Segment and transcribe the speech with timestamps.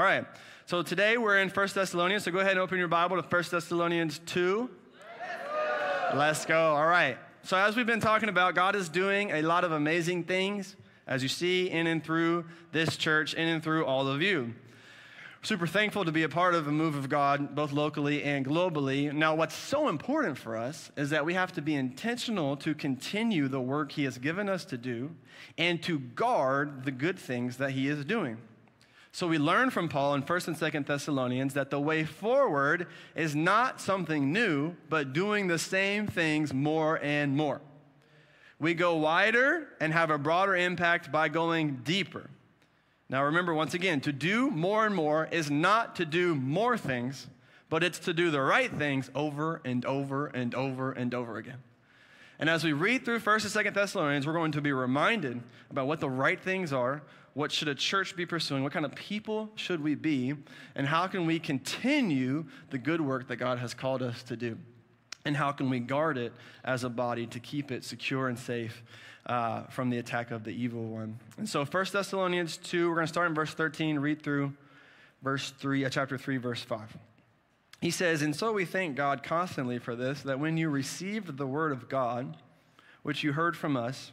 [0.00, 0.24] All right.
[0.64, 2.24] So today we're in 1 Thessalonians.
[2.24, 4.70] So go ahead and open your Bible to 1 Thessalonians 2.
[4.94, 6.16] Let's go.
[6.16, 6.74] Let's go.
[6.74, 7.18] All right.
[7.42, 10.74] So as we've been talking about, God is doing a lot of amazing things,
[11.06, 14.54] as you see in and through this church, in and through all of you
[15.42, 19.10] super thankful to be a part of a move of God, both locally and globally.
[19.10, 23.48] Now, what's so important for us is that we have to be intentional to continue
[23.48, 25.10] the work He has given us to do
[25.56, 28.36] and to guard the good things that He is doing.
[29.12, 32.86] So we learn from Paul in 1st and 2nd Thessalonians that the way forward
[33.16, 37.60] is not something new, but doing the same things more and more.
[38.60, 42.30] We go wider and have a broader impact by going deeper.
[43.08, 47.26] Now, remember, once again, to do more and more is not to do more things,
[47.68, 51.58] but it's to do the right things over and over and over and over again.
[52.38, 55.88] And as we read through 1st and 2nd Thessalonians, we're going to be reminded about
[55.88, 57.02] what the right things are,
[57.34, 60.34] what should a church be pursuing, what kind of people should we be,
[60.74, 64.58] and how can we continue the good work that God has called us to do.
[65.24, 66.32] And how can we guard it
[66.64, 68.82] as a body to keep it secure and safe
[69.26, 71.18] uh, from the attack of the evil one.
[71.36, 74.52] And so 1 Thessalonians 2, we're going to start in verse 13, read through
[75.22, 76.96] verse 3, uh, chapter 3, verse 5.
[77.80, 81.46] He says, And so we thank God constantly for this, that when you received the
[81.46, 82.36] word of God,
[83.02, 84.12] which you heard from us,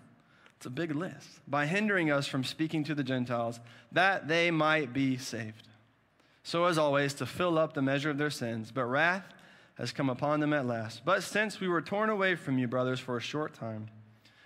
[0.61, 1.27] It's a big list.
[1.47, 3.59] By hindering us from speaking to the Gentiles,
[3.93, 5.67] that they might be saved.
[6.43, 9.25] So, as always, to fill up the measure of their sins, but wrath
[9.79, 11.03] has come upon them at last.
[11.03, 13.87] But since we were torn away from you, brothers, for a short time,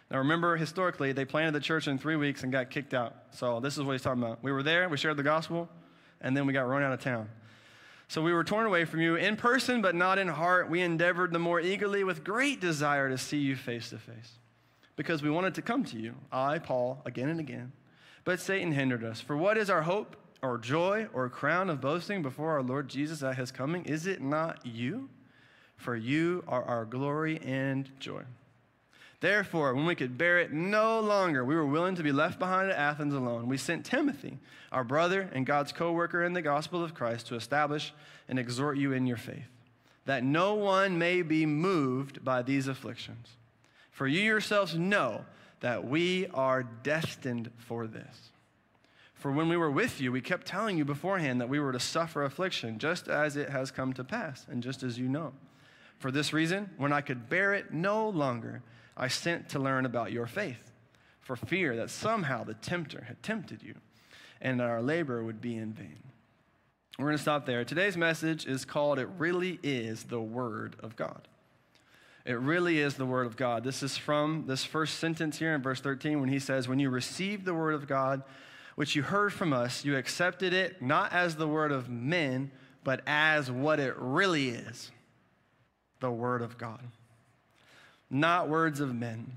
[0.10, 3.14] now, remember, historically, they planted the church in three weeks and got kicked out.
[3.32, 4.42] So, this is what he's talking about.
[4.42, 5.68] We were there, we shared the gospel,
[6.22, 7.28] and then we got run out of town.
[8.08, 10.70] So, we were torn away from you in person, but not in heart.
[10.70, 14.40] We endeavored the more eagerly with great desire to see you face to face
[14.96, 17.72] because we wanted to come to you, I, Paul, again and again.
[18.24, 19.22] But Satan hindered us.
[19.22, 23.22] For what is our hope or joy or crown of boasting before our Lord Jesus
[23.22, 23.86] at his coming?
[23.86, 25.10] Is it not you?
[25.78, 28.24] For you are our glory and joy.
[29.22, 32.70] Therefore, when we could bear it no longer, we were willing to be left behind
[32.70, 33.48] at Athens alone.
[33.48, 34.38] We sent Timothy,
[34.72, 37.94] our brother and God's co worker in the gospel of Christ, to establish
[38.28, 39.48] and exhort you in your faith,
[40.06, 43.30] that no one may be moved by these afflictions.
[43.96, 45.24] For you yourselves know
[45.62, 48.30] that we are destined for this.
[49.14, 51.80] For when we were with you, we kept telling you beforehand that we were to
[51.80, 55.32] suffer affliction, just as it has come to pass, and just as you know.
[55.98, 58.64] For this reason, when I could bear it no longer,
[58.98, 60.74] I sent to learn about your faith,
[61.22, 63.76] for fear that somehow the tempter had tempted you,
[64.42, 66.04] and that our labor would be in vain.
[67.00, 67.64] We're going to stop there.
[67.64, 71.30] Today's message is called It Really Is the Word of God.
[72.26, 73.64] It really is the Word of God.
[73.64, 76.90] This is from this first sentence here in verse 13 when he says, When you
[76.90, 78.24] received the Word of God,
[78.76, 82.52] which you heard from us, you accepted it not as the Word of men,
[82.84, 84.92] but as what it really is
[86.00, 86.82] the Word of God
[88.10, 89.34] not words of men,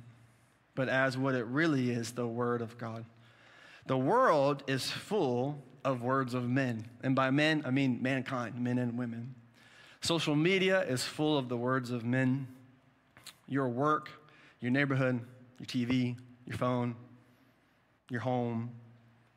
[0.74, 3.04] but as what it really is the Word of God.
[3.86, 6.88] The world is full of words of men.
[7.02, 9.34] And by men, I mean mankind, men and women.
[10.00, 12.46] Social media is full of the words of men.
[13.48, 14.10] Your work,
[14.60, 15.20] your neighborhood,
[15.58, 16.16] your TV,
[16.46, 16.94] your phone,
[18.10, 18.70] your home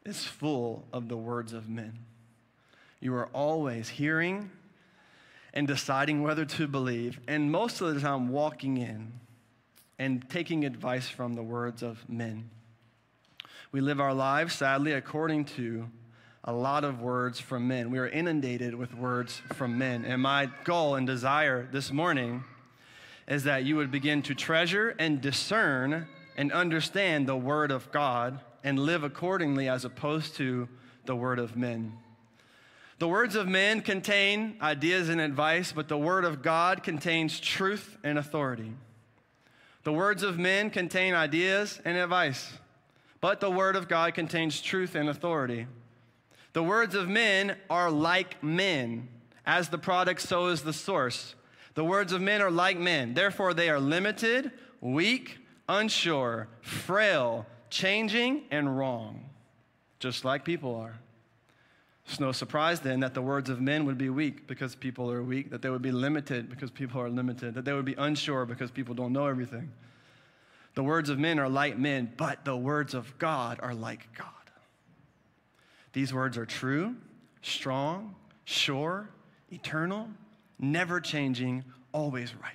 [0.06, 2.00] is full of the words of men.
[3.00, 4.52] You are always hearing
[5.54, 9.14] and deciding whether to believe, and most of the time walking in
[10.00, 12.50] and taking advice from the words of men.
[13.72, 15.88] We live our lives, sadly, according to
[16.44, 17.92] a lot of words from men.
[17.92, 20.06] We are inundated with words from men.
[20.06, 22.44] And my goal and desire this morning
[23.32, 26.06] is that you would begin to treasure and discern
[26.36, 30.68] and understand the word of God and live accordingly as opposed to
[31.06, 31.94] the word of men.
[33.00, 37.98] The words of men contain ideas and advice, but the word of God contains truth
[38.04, 38.74] and authority.
[39.84, 42.52] The words of men contain ideas and advice,
[43.22, 45.68] but the word of God contains truth and authority.
[46.52, 49.08] The words of men are like men.
[49.46, 51.34] As the product, so is the source.
[51.74, 53.14] The words of men are like men.
[53.14, 54.52] Therefore, they are limited,
[54.82, 55.40] weak,
[55.70, 59.30] unsure, frail, changing, and wrong,
[60.00, 61.00] just like people are.
[62.06, 65.24] It's no surprise then that the words of men would be weak because people are
[65.24, 68.46] weak, that they would be limited because people are limited, that they would be unsure
[68.46, 69.72] because people don't know everything.
[70.74, 74.28] The words of men are like men, but the words of God are like God.
[75.94, 76.96] These words are true,
[77.42, 78.16] strong,
[78.46, 79.10] sure,
[79.52, 80.10] eternal,
[80.62, 82.54] never changing, always right.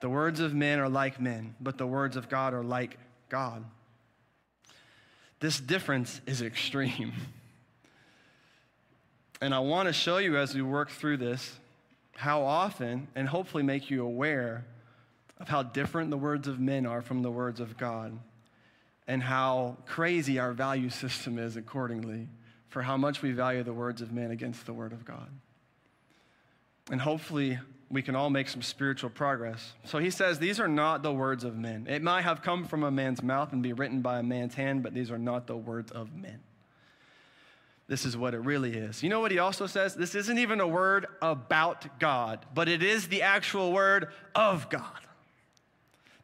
[0.00, 2.98] The words of men are like men, but the words of God are like
[3.28, 3.64] God.
[5.40, 7.12] This difference is extreme.
[9.38, 11.58] And I want to show you as we work through this
[12.16, 14.64] how often, and hopefully make you aware
[15.38, 18.18] of how different the words of men are from the words of God,
[19.06, 22.28] and how crazy our value system is accordingly
[22.70, 25.28] for how much we value the words of men against the word of God.
[26.90, 27.58] And hopefully,
[27.90, 29.74] we can all make some spiritual progress.
[29.84, 31.86] So he says, These are not the words of men.
[31.88, 34.82] It might have come from a man's mouth and be written by a man's hand,
[34.82, 36.40] but these are not the words of men.
[37.88, 39.02] This is what it really is.
[39.02, 39.94] You know what he also says?
[39.94, 45.05] This isn't even a word about God, but it is the actual word of God.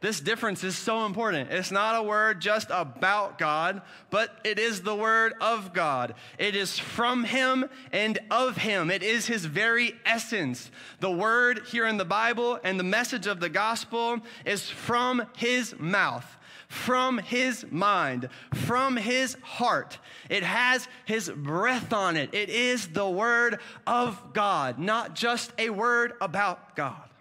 [0.03, 1.53] This difference is so important.
[1.53, 6.15] It's not a word just about God, but it is the word of God.
[6.39, 8.91] It is from Him and of Him.
[8.91, 10.73] It is His very essence.
[10.99, 15.79] The word here in the Bible and the message of the gospel is from His
[15.79, 16.27] mouth
[16.73, 19.99] from his mind, from his heart.
[20.31, 22.33] It has his breath on it.
[22.33, 27.12] It is the word of God, not just a word about God.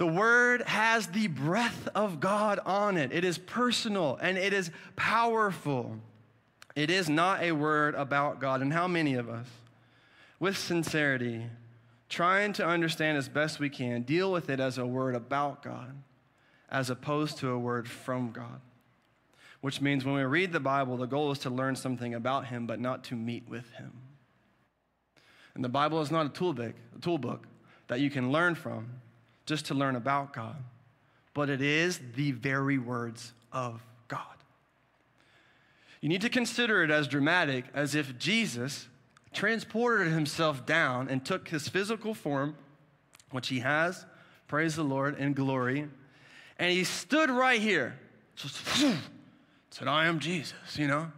[0.00, 3.12] The word has the breath of God on it.
[3.12, 5.94] It is personal and it is powerful.
[6.74, 8.62] It is not a word about God.
[8.62, 9.46] And how many of us,
[10.38, 11.44] with sincerity,
[12.08, 15.94] trying to understand as best we can, deal with it as a word about God,
[16.70, 18.62] as opposed to a word from God?
[19.60, 22.66] Which means when we read the Bible, the goal is to learn something about Him,
[22.66, 23.92] but not to meet with Him.
[25.54, 27.46] And the Bible is not a toolbook, a toolbook
[27.88, 28.88] that you can learn from
[29.50, 30.54] just to learn about God,
[31.34, 34.20] but it is the very words of God.
[36.00, 38.86] You need to consider it as dramatic as if Jesus
[39.32, 42.56] transported himself down and took his physical form,
[43.32, 44.06] which he has,
[44.46, 45.88] praise the Lord, in glory,
[46.56, 47.98] and he stood right here.
[48.36, 48.64] Just
[49.70, 51.10] said, I am Jesus, you know?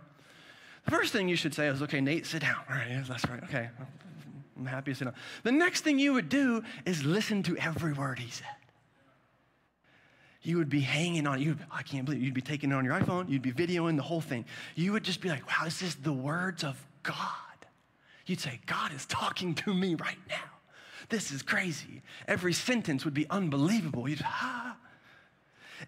[0.86, 2.56] The first thing you should say is, okay, Nate, sit down.
[2.66, 3.44] All right, yes, that's right.
[3.44, 3.68] Okay,
[4.62, 5.14] I'm happy to sit down.
[5.42, 8.46] The next thing you would do is listen to every word he said.
[10.42, 12.94] You would be hanging on, you I can't believe you'd be taking it on your
[12.94, 14.44] iPhone, you'd be videoing the whole thing.
[14.76, 17.16] You would just be like, wow, this is the words of God.
[18.26, 20.36] You'd say, God is talking to me right now.
[21.08, 22.02] This is crazy.
[22.28, 24.08] Every sentence would be unbelievable.
[24.08, 24.76] You'd, ah.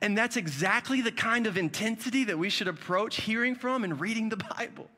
[0.01, 4.31] And that's exactly the kind of intensity that we should approach hearing from and reading
[4.31, 4.91] the Bible.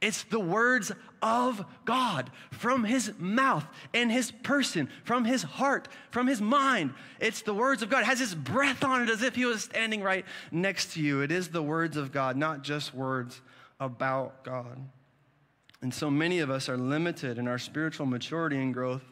[0.00, 6.26] It's the words of God from his mouth and his person, from his heart, from
[6.26, 6.92] his mind.
[7.18, 8.02] It's the words of God.
[8.02, 11.22] It has his breath on it as if he was standing right next to you.
[11.22, 13.40] It is the words of God, not just words
[13.80, 14.78] about God.
[15.80, 19.04] And so many of us are limited in our spiritual maturity and growth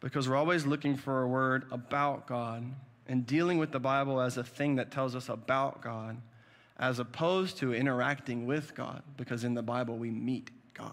[0.00, 2.64] because we're always looking for a word about God
[3.06, 6.18] and dealing with the Bible as a thing that tells us about God
[6.78, 10.92] as opposed to interacting with God, because in the Bible we meet God.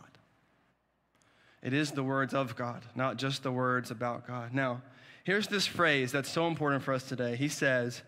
[1.61, 4.53] It is the words of God, not just the words about God.
[4.53, 4.81] Now,
[5.23, 7.35] here's this phrase that's so important for us today.
[7.35, 8.01] He says,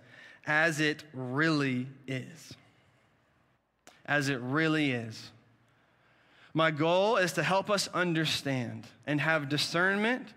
[0.46, 2.54] as it really is.
[4.06, 5.32] As it really is.
[6.54, 10.28] My goal is to help us understand and have discernment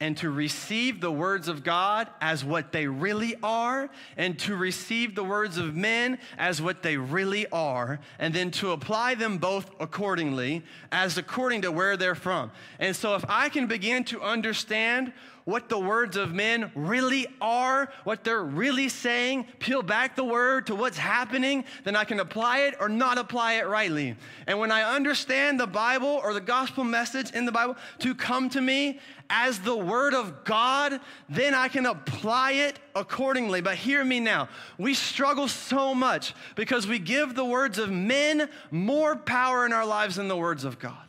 [0.00, 5.14] and to receive the words of God as what they really are, and to receive
[5.14, 9.70] the words of men as what they really are, and then to apply them both
[9.80, 10.62] accordingly,
[10.92, 12.50] as according to where they're from.
[12.78, 15.12] And so, if I can begin to understand
[15.46, 20.66] what the words of men really are, what they're really saying, peel back the word
[20.66, 24.16] to what's happening, then I can apply it or not apply it rightly.
[24.48, 28.50] And when I understand the Bible or the gospel message in the Bible to come
[28.50, 28.98] to me
[29.30, 30.98] as the word of God,
[31.28, 33.60] then I can apply it accordingly.
[33.60, 34.48] But hear me now.
[34.78, 39.86] We struggle so much because we give the words of men more power in our
[39.86, 41.05] lives than the words of God.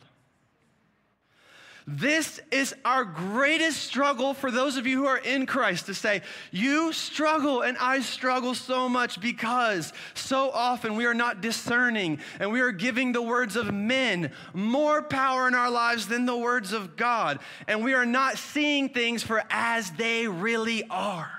[1.90, 6.20] This is our greatest struggle for those of you who are in Christ to say,
[6.50, 12.52] You struggle and I struggle so much because so often we are not discerning and
[12.52, 16.74] we are giving the words of men more power in our lives than the words
[16.74, 17.38] of God.
[17.66, 21.32] And we are not seeing things for as they really are.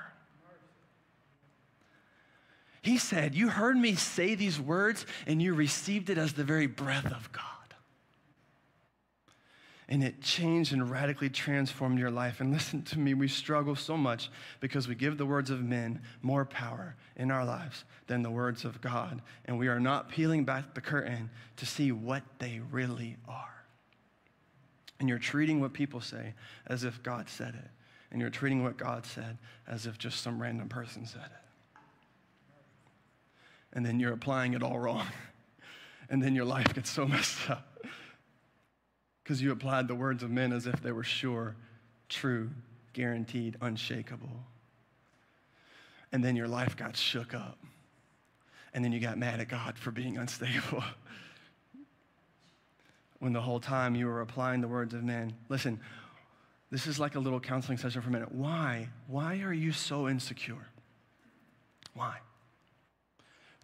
[2.82, 6.66] He said, You heard me say these words, and you received it as the very
[6.66, 7.49] breath of God.
[9.90, 12.40] And it changed and radically transformed your life.
[12.40, 14.30] And listen to me, we struggle so much
[14.60, 18.64] because we give the words of men more power in our lives than the words
[18.64, 19.20] of God.
[19.46, 23.64] And we are not peeling back the curtain to see what they really are.
[25.00, 26.34] And you're treating what people say
[26.68, 27.70] as if God said it.
[28.12, 31.40] And you're treating what God said as if just some random person said it
[33.72, 35.06] and then you're applying it all wrong.
[36.12, 37.86] And then your life gets so messed up
[39.22, 41.56] because you applied the words of men as if they were sure,
[42.08, 42.50] true,
[42.92, 44.44] guaranteed, unshakable.
[46.12, 47.58] And then your life got shook up.
[48.72, 50.82] And then you got mad at God for being unstable.
[53.20, 55.34] when the whole time you were applying the words of men.
[55.48, 55.78] Listen,
[56.70, 58.32] this is like a little counseling session for a minute.
[58.32, 58.88] Why?
[59.06, 60.66] Why are you so insecure?
[61.94, 62.18] Why?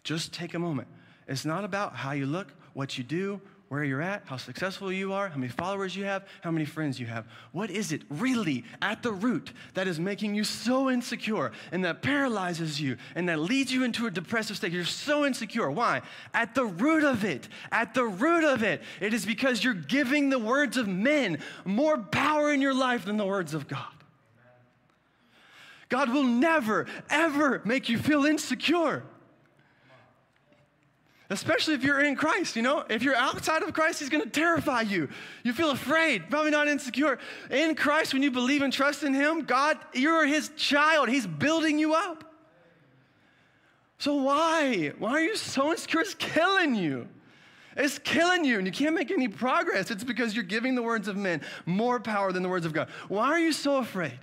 [0.05, 0.89] Just take a moment.
[1.27, 5.13] It's not about how you look, what you do, where you're at, how successful you
[5.13, 7.27] are, how many followers you have, how many friends you have.
[7.51, 12.01] What is it really at the root that is making you so insecure and that
[12.01, 14.71] paralyzes you and that leads you into a depressive state?
[14.71, 15.69] You're so insecure.
[15.69, 16.03] Why?
[16.33, 20.31] At the root of it, at the root of it, it is because you're giving
[20.31, 23.85] the words of men more power in your life than the words of God.
[25.89, 29.03] God will never, ever make you feel insecure.
[31.29, 32.85] Especially if you're in Christ, you know?
[32.89, 35.09] If you're outside of Christ, He's gonna terrify you.
[35.43, 37.19] You feel afraid, probably not insecure.
[37.51, 41.09] In Christ, when you believe and trust in Him, God, you're His child.
[41.09, 42.25] He's building you up.
[43.99, 44.93] So why?
[44.99, 46.01] Why are you so insecure?
[46.01, 47.09] It's killing you.
[47.77, 49.91] It's killing you, and you can't make any progress.
[49.91, 52.89] It's because you're giving the words of men more power than the words of God.
[53.09, 54.19] Why are you so afraid?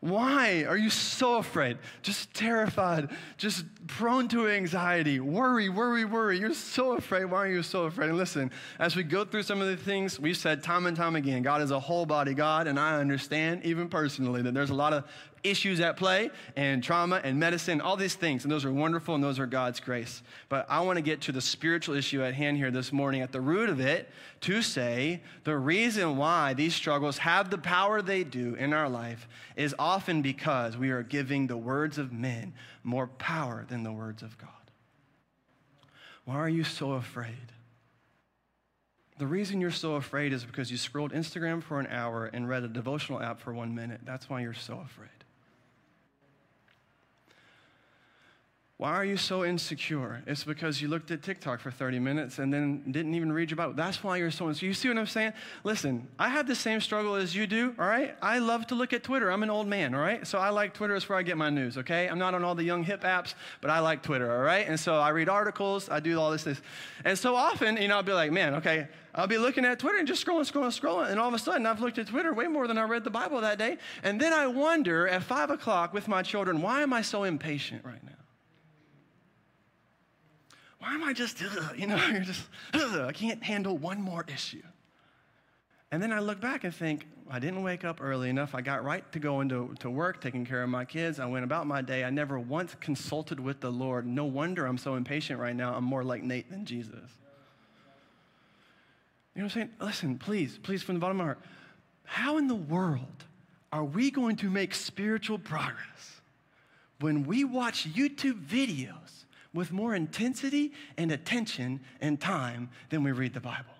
[0.00, 1.78] Why are you so afraid?
[2.02, 6.38] Just terrified, just prone to anxiety, worry, worry, worry.
[6.38, 7.24] You're so afraid.
[7.24, 8.10] Why are you so afraid?
[8.10, 11.16] And listen, as we go through some of the things we've said time and time
[11.16, 14.74] again, God is a whole body God, and I understand, even personally, that there's a
[14.74, 15.04] lot of
[15.42, 18.44] issues at play and trauma and medicine, all these things.
[18.44, 20.22] And those are wonderful and those are God's grace.
[20.48, 23.32] But I want to get to the spiritual issue at hand here this morning at
[23.32, 24.08] the root of it
[24.42, 29.28] to say the reason why these struggles have the power they do in our life
[29.56, 32.52] is often because we are giving the words of men
[32.82, 34.50] more power than the words of God.
[36.24, 37.52] Why are you so afraid?
[39.18, 42.62] The reason you're so afraid is because you scrolled Instagram for an hour and read
[42.62, 44.02] a devotional app for one minute.
[44.04, 45.17] That's why you're so afraid.
[48.78, 50.22] Why are you so insecure?
[50.24, 53.56] It's because you looked at TikTok for 30 minutes and then didn't even read your
[53.56, 53.72] Bible.
[53.72, 54.68] That's why you're so insecure.
[54.68, 55.32] You see what I'm saying?
[55.64, 58.14] Listen, I have the same struggle as you do, all right?
[58.22, 59.32] I love to look at Twitter.
[59.32, 60.24] I'm an old man, all right?
[60.24, 60.94] So I like Twitter.
[60.94, 62.06] It's where I get my news, okay?
[62.06, 64.68] I'm not on all the young hip apps, but I like Twitter, all right?
[64.68, 66.62] And so I read articles, I do all this, this.
[67.04, 69.98] And so often, you know, I'll be like, man, okay, I'll be looking at Twitter
[69.98, 71.10] and just scrolling, scrolling, scrolling.
[71.10, 73.10] And all of a sudden, I've looked at Twitter way more than I read the
[73.10, 73.78] Bible that day.
[74.04, 77.84] And then I wonder at five o'clock with my children, why am I so impatient
[77.84, 78.12] right now?
[80.88, 84.24] Why am I just, ugh, you know, you're just, ugh, I can't handle one more
[84.26, 84.62] issue.
[85.92, 88.54] And then I look back and think, I didn't wake up early enough.
[88.54, 91.20] I got right to go into to work, taking care of my kids.
[91.20, 92.04] I went about my day.
[92.04, 94.06] I never once consulted with the Lord.
[94.06, 95.74] No wonder I'm so impatient right now.
[95.74, 96.94] I'm more like Nate than Jesus.
[99.34, 99.70] You know what I'm saying?
[99.80, 101.40] Listen, please, please, from the bottom of my heart,
[102.04, 103.24] how in the world
[103.72, 106.22] are we going to make spiritual progress
[107.00, 109.18] when we watch YouTube videos
[109.58, 113.74] with more intensity and attention and time than we read the Bible.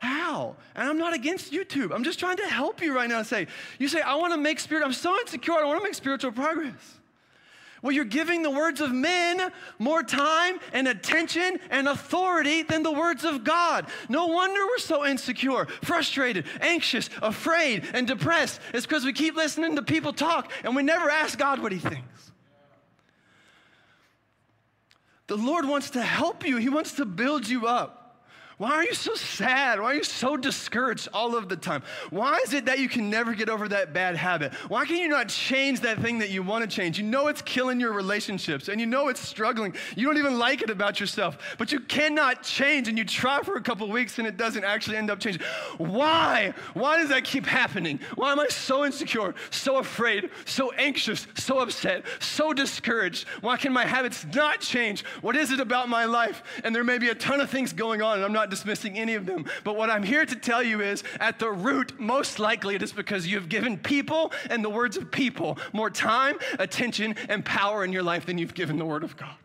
[0.00, 0.54] How?
[0.76, 1.92] And I'm not against YouTube.
[1.92, 3.22] I'm just trying to help you right now.
[3.22, 3.48] Say,
[3.78, 6.30] you say, I want to make spirit, I'm so insecure, I want to make spiritual
[6.30, 6.98] progress.
[7.80, 12.92] Well, you're giving the words of men more time and attention and authority than the
[12.92, 13.86] words of God.
[14.08, 18.60] No wonder we're so insecure, frustrated, anxious, afraid, and depressed.
[18.74, 21.78] It's because we keep listening to people talk and we never ask God what He
[21.78, 22.32] thinks.
[25.28, 27.97] The Lord wants to help you, He wants to build you up.
[28.58, 29.80] Why are you so sad?
[29.80, 31.84] Why are you so discouraged all of the time?
[32.10, 34.52] Why is it that you can never get over that bad habit?
[34.66, 36.98] Why can you not change that thing that you want to change?
[36.98, 39.76] You know it's killing your relationships and you know it's struggling.
[39.94, 43.54] You don't even like it about yourself, but you cannot change and you try for
[43.54, 45.42] a couple weeks and it doesn't actually end up changing.
[45.76, 46.52] Why?
[46.74, 48.00] Why does that keep happening?
[48.16, 53.28] Why am I so insecure, so afraid, so anxious, so upset, so discouraged?
[53.40, 55.04] Why can my habits not change?
[55.20, 56.42] What is it about my life?
[56.64, 58.98] And there may be a ton of things going on and I'm not not dismissing
[58.98, 59.44] any of them.
[59.64, 62.92] But what I'm here to tell you is at the root, most likely it is
[62.92, 67.84] because you have given people and the words of people more time, attention, and power
[67.84, 69.36] in your life than you've given the Word of God.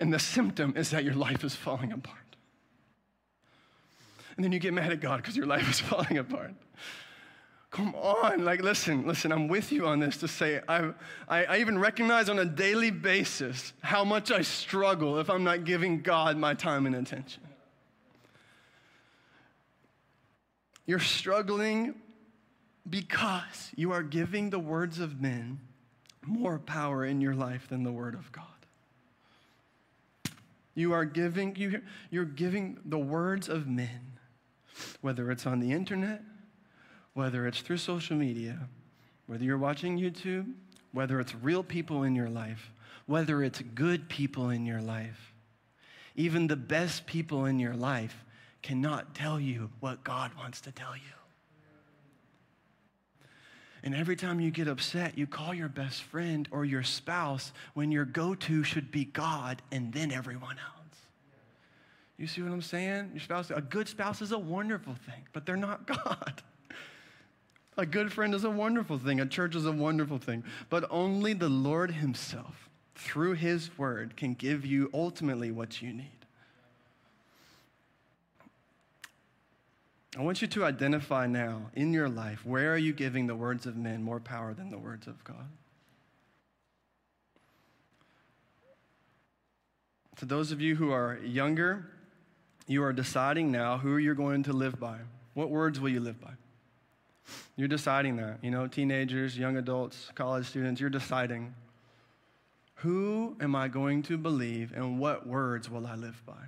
[0.00, 2.16] And the symptom is that your life is falling apart.
[4.36, 6.52] And then you get mad at God because your life is falling apart.
[7.70, 10.90] Come on, like, listen, listen, I'm with you on this to say I,
[11.28, 15.64] I, I, even recognize on a daily basis how much I struggle if I'm not
[15.64, 17.42] giving God my time and attention.
[20.86, 21.94] You're struggling
[22.88, 25.60] because you are giving the words of men
[26.24, 28.44] more power in your life than the word of God.
[30.74, 34.12] You are giving, you, you're giving the words of men,
[35.02, 36.22] whether it's on the internet,
[37.18, 38.56] whether it's through social media,
[39.26, 40.52] whether you're watching YouTube,
[40.92, 42.70] whether it's real people in your life,
[43.06, 45.32] whether it's good people in your life,
[46.14, 48.24] even the best people in your life
[48.62, 51.02] cannot tell you what God wants to tell you.
[53.82, 57.90] And every time you get upset, you call your best friend or your spouse when
[57.90, 60.98] your go to should be God and then everyone else.
[62.16, 63.10] You see what I'm saying?
[63.12, 66.44] Your spouse, a good spouse is a wonderful thing, but they're not God.
[67.78, 69.20] A good friend is a wonderful thing.
[69.20, 70.42] A church is a wonderful thing.
[70.68, 76.10] But only the Lord Himself, through His word, can give you ultimately what you need.
[80.18, 83.64] I want you to identify now in your life where are you giving the words
[83.64, 85.48] of men more power than the words of God?
[90.16, 91.86] To those of you who are younger,
[92.66, 94.98] you are deciding now who you're going to live by.
[95.34, 96.32] What words will you live by?
[97.58, 98.38] You're deciding that.
[98.40, 101.54] You know, teenagers, young adults, college students, you're deciding
[102.76, 106.44] who am I going to believe and what words will I live by?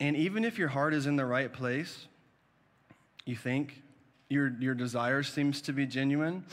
[0.00, 2.08] And even if your heart is in the right place,
[3.24, 3.80] you think
[4.28, 6.44] your, your desire seems to be genuine.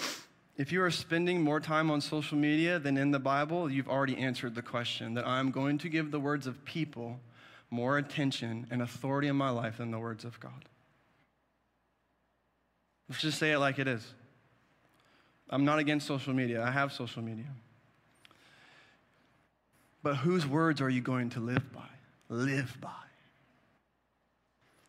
[0.58, 4.18] If you are spending more time on social media than in the Bible, you've already
[4.18, 7.20] answered the question that I'm going to give the words of people
[7.72, 10.66] more attention and authority in my life than the words of God.
[13.10, 14.06] Let's just say it like it is.
[15.50, 17.48] I'm not against social media, I have social media.
[20.04, 21.90] But whose words are you going to live by?
[22.30, 22.90] Live by.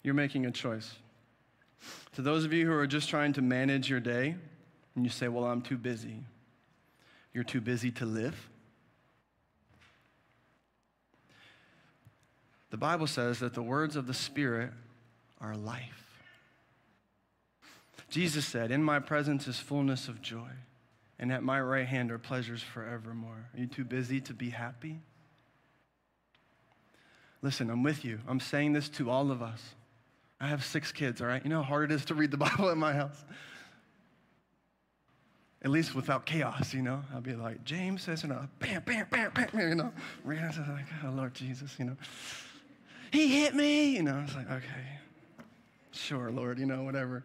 [0.03, 0.95] You're making a choice.
[2.15, 4.37] To those of you who are just trying to manage your day,
[4.95, 6.23] and you say, Well, I'm too busy,
[7.33, 8.49] you're too busy to live.
[12.69, 14.71] The Bible says that the words of the Spirit
[15.41, 16.10] are life.
[18.11, 20.51] Jesus said, In my presence is fullness of joy,
[21.19, 23.49] and at my right hand are pleasures forevermore.
[23.55, 25.01] Are you too busy to be happy?
[27.41, 28.19] Listen, I'm with you.
[28.29, 29.63] I'm saying this to all of us.
[30.41, 31.43] I have six kids, all right?
[31.43, 33.25] You know how hard it is to read the Bible at my house?
[35.63, 37.03] At least without chaos, you know?
[37.15, 39.93] I'll be like, James says, you know, bam, bam, bam, bam, you know?
[40.27, 41.97] Rihanna says, like, oh, Lord Jesus, you know?
[43.13, 44.19] He hit me, you know?
[44.19, 44.99] I was like, okay,
[45.93, 47.23] sure, Lord, you know, whatever.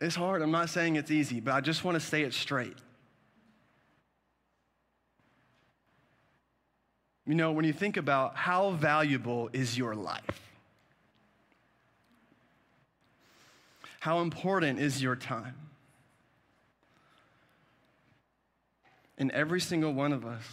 [0.00, 0.42] It's hard.
[0.42, 2.76] I'm not saying it's easy, but I just want to say it straight.
[7.26, 10.40] You know, when you think about how valuable is your life,
[14.00, 15.54] how important is your time?
[19.18, 20.44] And every single one of us,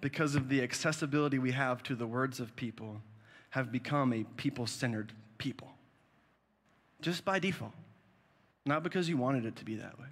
[0.00, 3.00] because of the accessibility we have to the words of people,
[3.50, 5.70] have become a people centered people,
[7.00, 7.72] just by default
[8.66, 10.06] not because you wanted it to be that way.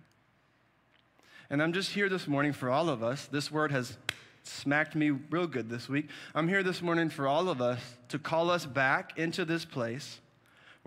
[1.51, 3.27] And I'm just here this morning for all of us.
[3.27, 3.97] This word has
[4.43, 6.09] smacked me real good this week.
[6.35, 10.21] I'm here this morning for all of us to call us back into this place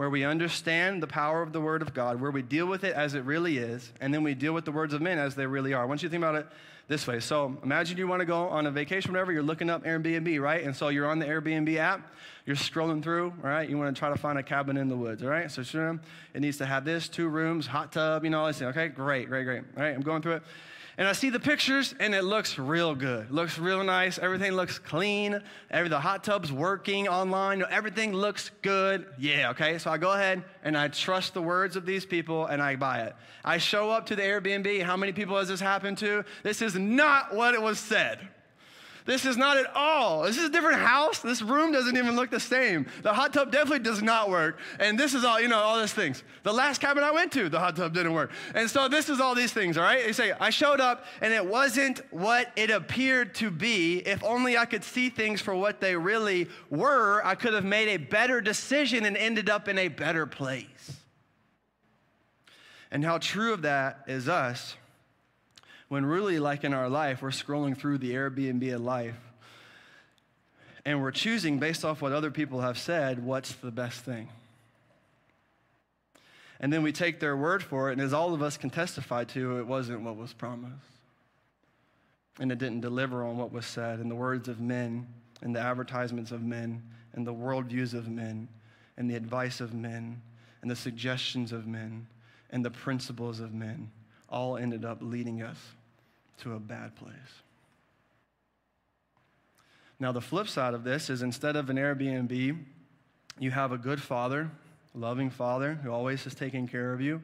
[0.01, 2.95] where we understand the power of the Word of God, where we deal with it
[2.95, 5.45] as it really is, and then we deal with the words of men as they
[5.45, 5.83] really are.
[5.83, 6.47] I want you to think about it
[6.87, 7.19] this way.
[7.19, 10.63] So imagine you want to go on a vacation, whatever, you're looking up Airbnb, right?
[10.63, 12.11] And so you're on the Airbnb app,
[12.47, 13.69] you're scrolling through, right?
[13.69, 15.51] You want to try to find a cabin in the woods, all right?
[15.51, 15.99] So sure,
[16.33, 19.29] it needs to have this, two rooms, hot tub, you know, I say, okay, great,
[19.29, 19.61] great, great.
[19.77, 20.43] All right, I'm going through it.
[21.01, 23.31] And I see the pictures and it looks real good.
[23.31, 24.19] Looks real nice.
[24.19, 25.41] Everything looks clean.
[25.71, 27.63] Every, the hot tub's working online.
[27.71, 29.07] Everything looks good.
[29.17, 29.79] Yeah, okay.
[29.79, 32.99] So I go ahead and I trust the words of these people and I buy
[32.99, 33.15] it.
[33.43, 34.83] I show up to the Airbnb.
[34.83, 36.23] How many people has this happened to?
[36.43, 38.19] This is not what it was said.
[39.05, 40.23] This is not at all.
[40.23, 41.19] This is a different house.
[41.19, 42.85] This room doesn't even look the same.
[43.01, 44.59] The hot tub definitely does not work.
[44.79, 46.23] And this is all, you know, all these things.
[46.43, 48.31] The last cabin I went to, the hot tub didn't work.
[48.53, 50.05] And so this is all these things, all right?
[50.05, 53.99] You say, I showed up and it wasn't what it appeared to be.
[53.99, 57.89] If only I could see things for what they really were, I could have made
[57.89, 60.97] a better decision and ended up in a better place.
[62.91, 64.75] And how true of that is us
[65.91, 69.19] when really, like in our life, we're scrolling through the Airbnb of life
[70.86, 74.30] and we're choosing based off what other people have said what's the best thing.
[76.62, 79.25] And then we take their word for it, and as all of us can testify
[79.25, 80.75] to, it wasn't what was promised.
[82.39, 85.08] And it didn't deliver on what was said in the words of men,
[85.41, 88.47] and the advertisements of men, and the worldviews of men,
[88.95, 90.21] and the advice of men,
[90.62, 92.08] and the suggestions of men,
[92.49, 93.91] and the principles of men
[94.30, 95.58] all ended up leading us
[96.41, 97.13] to a bad place.
[99.99, 102.58] Now, the flip side of this is instead of an Airbnb,
[103.39, 104.49] you have a good father,
[104.95, 107.21] loving father who always has taken care of you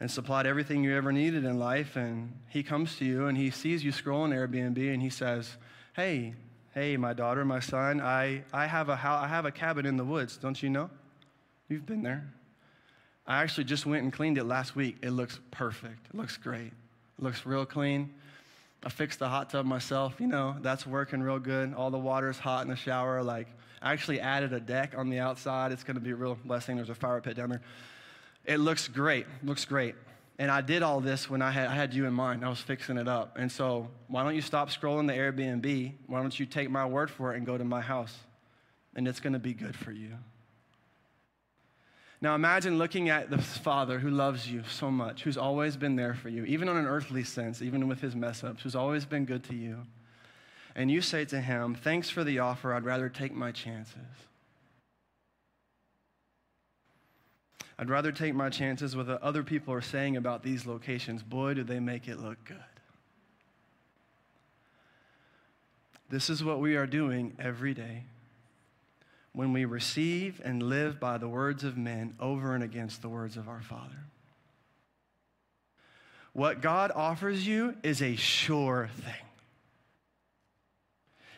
[0.00, 1.96] and supplied everything you ever needed in life.
[1.96, 5.56] And he comes to you and he sees you scrolling Airbnb and he says,
[5.92, 6.34] Hey,
[6.74, 10.04] hey, my daughter, my son, I, I, have a, I have a cabin in the
[10.04, 10.38] woods.
[10.38, 10.88] Don't you know?
[11.68, 12.32] You've been there.
[13.26, 14.96] I actually just went and cleaned it last week.
[15.02, 16.06] It looks perfect.
[16.12, 16.72] It looks great.
[16.72, 18.14] It looks real clean.
[18.82, 20.14] I fixed the hot tub myself.
[20.18, 21.74] You know, that's working real good.
[21.74, 23.22] All the water's hot in the shower.
[23.22, 23.48] Like,
[23.82, 25.72] I actually added a deck on the outside.
[25.72, 26.76] It's going to be a real blessing.
[26.76, 27.62] There's a fire pit down there.
[28.44, 29.26] It looks great.
[29.42, 29.94] Looks great.
[30.38, 32.42] And I did all this when I had, I had you in mind.
[32.44, 33.36] I was fixing it up.
[33.38, 35.92] And so, why don't you stop scrolling the Airbnb?
[36.06, 38.16] Why don't you take my word for it and go to my house?
[38.96, 40.16] And it's going to be good for you.
[42.22, 46.14] Now imagine looking at the Father who loves you so much, who's always been there
[46.14, 49.24] for you, even on an earthly sense, even with his mess ups, who's always been
[49.24, 49.78] good to you.
[50.74, 53.96] And you say to him, Thanks for the offer, I'd rather take my chances.
[57.78, 61.22] I'd rather take my chances with what other people are saying about these locations.
[61.22, 62.58] Boy, do they make it look good.
[66.10, 68.04] This is what we are doing every day
[69.32, 73.36] when we receive and live by the words of men over and against the words
[73.36, 74.06] of our Father.
[76.32, 79.29] What God offers you is a sure thing.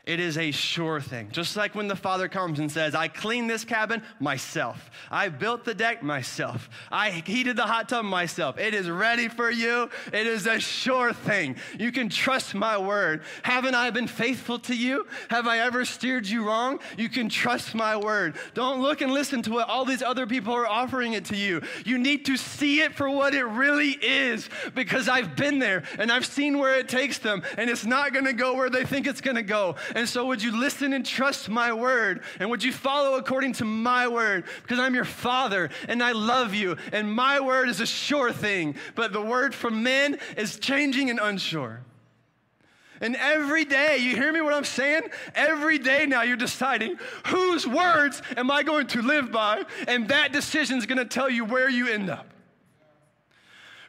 [0.05, 1.29] It is a sure thing.
[1.31, 4.91] Just like when the father comes and says, I cleaned this cabin myself.
[5.13, 6.69] I built the deck myself.
[6.91, 8.59] I heated the hot tub myself.
[8.59, 9.89] It is ready for you.
[10.13, 11.55] It is a sure thing.
[11.79, 13.23] You can trust my word.
[13.45, 15.07] Haven't I been faithful to you?
[15.31, 16.81] Have I ever steered you wrong?
[16.99, 18.35] You can trust my word.
[18.55, 21.63] Don't look and listen to what all these other people are offering it to you.
[21.87, 26.11] You need to see it for what it really is because I've been there and
[26.11, 29.07] I've seen where it takes them and it's not going to go where they think
[29.07, 29.77] it's going to go.
[29.95, 32.23] And so, would you listen and trust my word?
[32.39, 34.45] And would you follow according to my word?
[34.63, 36.77] Because I'm your father and I love you.
[36.93, 41.19] And my word is a sure thing, but the word from men is changing and
[41.21, 41.81] unsure.
[43.01, 45.03] And every day, you hear me what I'm saying?
[45.35, 49.65] Every day now you're deciding whose words am I going to live by?
[49.89, 52.33] And that decision is going to tell you where you end up.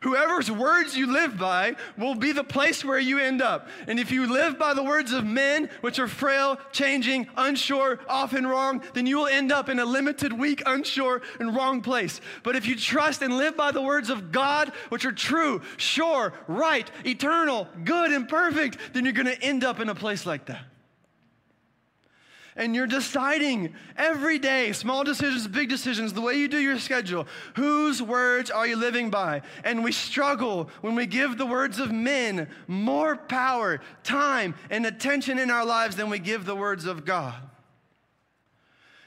[0.04, 3.68] Whoever's words you live by will be the place where you end up.
[3.88, 8.46] And if you live by the words of men, which are frail, changing, unsure, often
[8.46, 12.20] wrong, then you will end up in a limited, weak, unsure, and wrong place.
[12.44, 16.34] But if you trust and live by the words of God, which are true, sure,
[16.48, 20.46] right, eternal, good, and perfect, then you're going to end up in a place like
[20.48, 20.73] that
[22.56, 27.28] and you're deciding every day, small decisions, big decisions, the way you do your schedule,
[27.56, 29.42] whose words are you living by?
[29.64, 35.40] And we struggle when we give the words of men more power, time, and attention
[35.40, 37.36] in our lives than we give the words of God.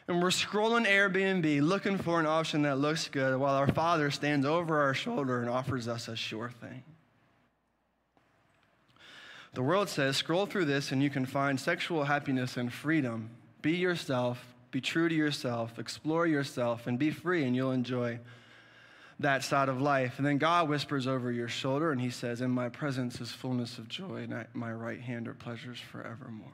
[0.09, 4.47] And we're scrolling Airbnb looking for an option that looks good while our Father stands
[4.47, 6.85] over our shoulder and offers us a sure thing.
[9.57, 13.31] The world says scroll through this and you can find sexual happiness and freedom.
[13.63, 18.21] Be yourself, be true to yourself, explore yourself, and be free, and you'll enjoy
[19.19, 20.19] that side of life.
[20.19, 23.79] And then God whispers over your shoulder and he says, In my presence is fullness
[23.79, 26.53] of joy, and at my right hand are pleasures forevermore.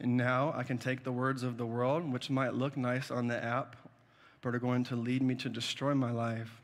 [0.00, 3.26] And now I can take the words of the world, which might look nice on
[3.26, 3.76] the app,
[4.40, 6.62] but are going to lead me to destroy my life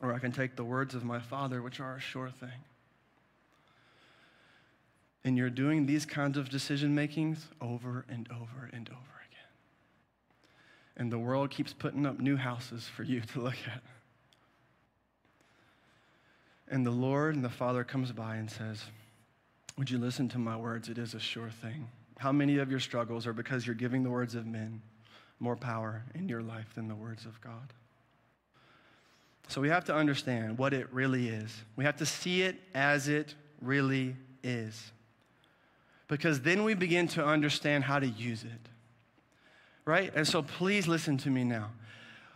[0.00, 2.64] or I can take the words of my Father, which are a sure thing.
[5.24, 8.98] And you're doing these kinds of decision makings over and over and over
[9.30, 9.50] again.
[10.96, 13.82] And the world keeps putting up new houses for you to look at.
[16.68, 18.84] And the Lord and the Father comes by and says,
[19.78, 20.88] Would you listen to my words?
[20.88, 21.88] It is a sure thing.
[22.18, 24.82] How many of your struggles are because you're giving the words of men
[25.40, 27.72] more power in your life than the words of God?
[29.48, 31.54] So we have to understand what it really is.
[31.76, 34.92] We have to see it as it really is.
[36.08, 38.68] Because then we begin to understand how to use it.
[39.84, 40.12] Right?
[40.14, 41.70] And so please listen to me now.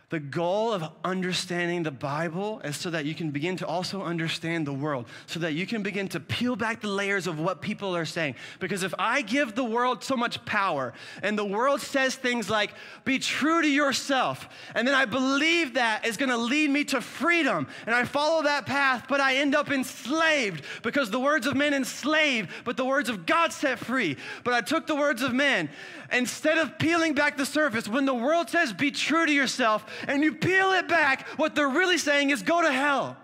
[0.09, 4.65] The goal of understanding the Bible is so that you can begin to also understand
[4.65, 7.95] the world, so that you can begin to peel back the layers of what people
[7.95, 8.33] are saying.
[8.59, 12.73] Because if I give the world so much power and the world says things like,
[13.05, 17.67] be true to yourself, and then I believe that is gonna lead me to freedom,
[17.85, 21.75] and I follow that path, but I end up enslaved because the words of men
[21.75, 24.17] enslave, but the words of God set free.
[24.43, 25.69] But I took the words of men
[26.11, 30.23] instead of peeling back the surface, when the world says be true to yourself and
[30.23, 33.17] you peel it back, what they're really saying is go to hell.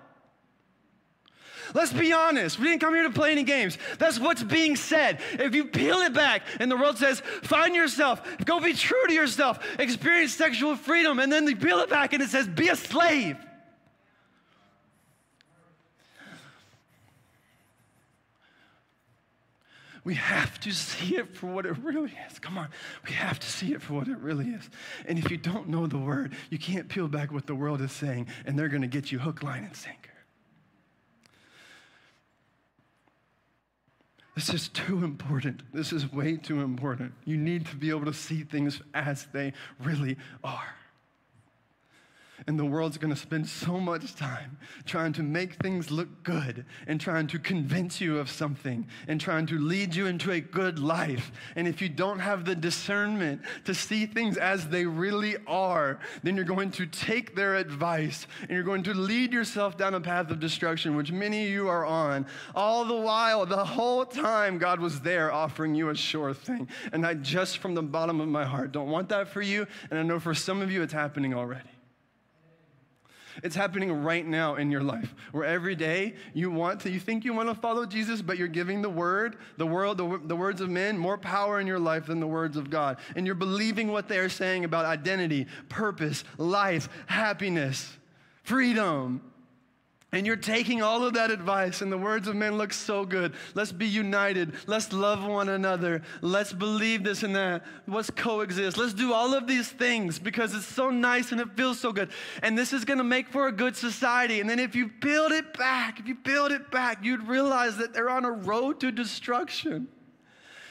[1.74, 2.58] Let's be honest.
[2.58, 3.78] We didn't come here to play any games.
[3.98, 5.20] That's what's being said.
[5.34, 9.14] If you peel it back and the world says, find yourself, go be true to
[9.14, 12.76] yourself, experience sexual freedom, and then you peel it back and it says, be a
[12.76, 13.38] slave.
[20.06, 22.38] We have to see it for what it really is.
[22.38, 22.70] Come on.
[23.08, 24.70] We have to see it for what it really is.
[25.08, 27.92] And if you don't know the word, you can't peel back what the world is
[27.92, 30.12] saying, and they're going to get you hook, line, and sinker.
[34.36, 35.64] This is too important.
[35.74, 37.14] This is way too important.
[37.24, 40.76] You need to be able to see things as they really are.
[42.48, 47.00] And the world's gonna spend so much time trying to make things look good and
[47.00, 51.32] trying to convince you of something and trying to lead you into a good life.
[51.56, 56.36] And if you don't have the discernment to see things as they really are, then
[56.36, 60.30] you're going to take their advice and you're going to lead yourself down a path
[60.32, 62.26] of destruction, which many of you are on.
[62.54, 66.68] All the while, the whole time, God was there offering you a sure thing.
[66.92, 69.68] And I just from the bottom of my heart don't want that for you.
[69.90, 71.75] And I know for some of you, it's happening already.
[73.44, 77.26] It's happening right now in your life, where every day you want to, you think
[77.26, 80.62] you want to follow Jesus, but you're giving the word, the world, the, the words
[80.62, 82.98] of men more power in your life than the words of God.
[83.16, 87.98] And you're believing what they are saying about identity, purpose, life, happiness,
[88.44, 89.22] freedom.
[90.16, 93.34] And you're taking all of that advice, and the words of men look so good.
[93.54, 94.54] Let's be united.
[94.66, 96.04] Let's love one another.
[96.22, 97.66] Let's believe this and that.
[97.86, 98.78] Let's coexist.
[98.78, 102.12] Let's do all of these things because it's so nice and it feels so good.
[102.42, 104.40] And this is going to make for a good society.
[104.40, 107.94] And then if you build it back, if you build it back, you'd realize that
[107.94, 109.90] they're on a road to destruction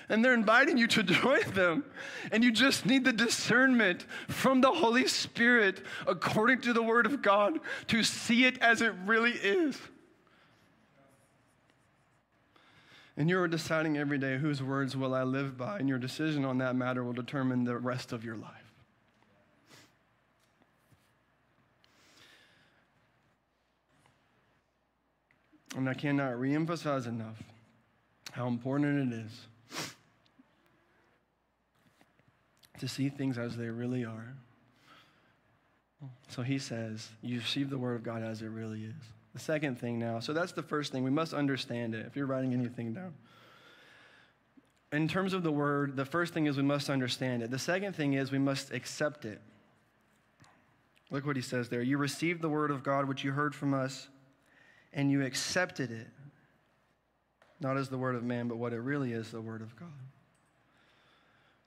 [0.09, 1.85] and they're inviting you to join them.
[2.33, 7.23] And you just need the discernment from the Holy Spirit, according to the Word of
[7.23, 9.79] God, to see it as it really is.
[13.17, 16.59] And you're deciding every day whose words will I live by, and your decision on
[16.59, 18.51] that matter will determine the rest of your life.
[25.77, 27.43] And I cannot reemphasize enough
[28.33, 29.47] how important it is
[32.79, 34.35] to see things as they really are.
[36.29, 38.95] So he says, you receive the word of God as it really is.
[39.33, 41.03] The second thing now, so that's the first thing.
[41.03, 43.15] We must understand it if you're writing anything down.
[44.93, 47.51] In terms of the word, the first thing is we must understand it.
[47.51, 49.41] The second thing is we must accept it.
[51.11, 51.83] Look what he says there.
[51.83, 54.09] You received the word of God, which you heard from us,
[54.93, 56.07] and you accepted it,
[57.61, 59.89] not as the word of man, but what it really is the word of God.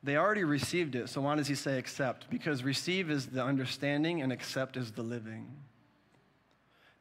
[0.03, 2.29] They already received it, so why does he say accept?
[2.29, 5.55] Because receive is the understanding and accept is the living.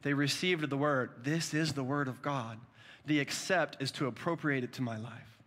[0.01, 1.11] They received the word.
[1.23, 2.59] This is the word of God.
[3.05, 5.37] The accept is to appropriate it to my life.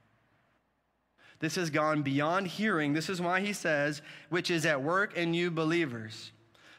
[1.41, 2.93] This has gone beyond hearing.
[2.93, 6.33] This is why he says, which is at work in you believers.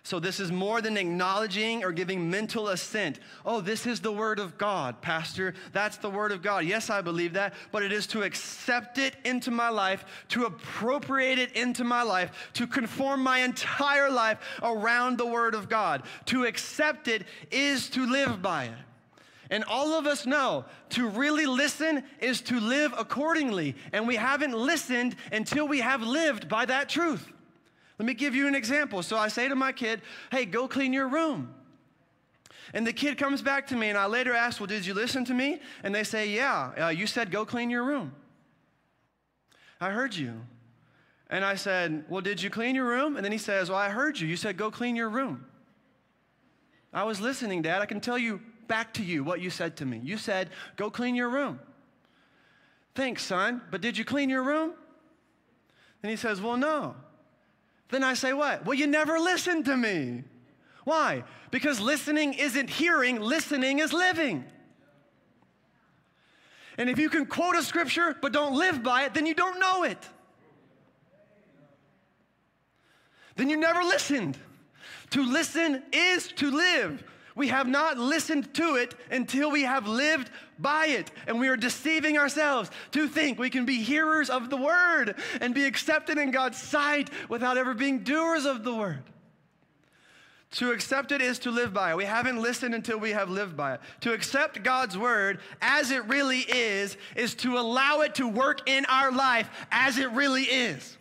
[0.03, 3.19] So, this is more than acknowledging or giving mental assent.
[3.45, 5.53] Oh, this is the Word of God, Pastor.
[5.73, 6.65] That's the Word of God.
[6.65, 11.37] Yes, I believe that, but it is to accept it into my life, to appropriate
[11.37, 16.01] it into my life, to conform my entire life around the Word of God.
[16.25, 18.73] To accept it is to live by it.
[19.51, 23.75] And all of us know to really listen is to live accordingly.
[23.93, 27.31] And we haven't listened until we have lived by that truth.
[28.01, 29.03] Let me give you an example.
[29.03, 31.53] So I say to my kid, hey, go clean your room.
[32.73, 35.23] And the kid comes back to me, and I later ask, well, did you listen
[35.25, 35.59] to me?
[35.83, 38.15] And they say, yeah, uh, you said go clean your room.
[39.79, 40.33] I heard you.
[41.29, 43.17] And I said, well, did you clean your room?
[43.17, 44.27] And then he says, well, I heard you.
[44.27, 45.45] You said go clean your room.
[46.91, 47.83] I was listening, Dad.
[47.83, 50.01] I can tell you back to you what you said to me.
[50.03, 51.59] You said, go clean your room.
[52.95, 54.73] Thanks, son, but did you clean your room?
[56.01, 56.95] And he says, Well, no.
[57.91, 58.65] Then I say, What?
[58.65, 60.23] Well, you never listened to me.
[60.85, 61.23] Why?
[61.51, 64.45] Because listening isn't hearing, listening is living.
[66.77, 69.59] And if you can quote a scripture but don't live by it, then you don't
[69.59, 69.99] know it.
[73.35, 74.37] Then you never listened.
[75.11, 77.03] To listen is to live.
[77.35, 81.11] We have not listened to it until we have lived by it.
[81.27, 85.55] And we are deceiving ourselves to think we can be hearers of the word and
[85.55, 89.03] be accepted in God's sight without ever being doers of the word.
[90.55, 91.97] To accept it is to live by it.
[91.97, 93.81] We haven't listened until we have lived by it.
[94.01, 98.85] To accept God's word as it really is, is to allow it to work in
[98.87, 100.97] our life as it really is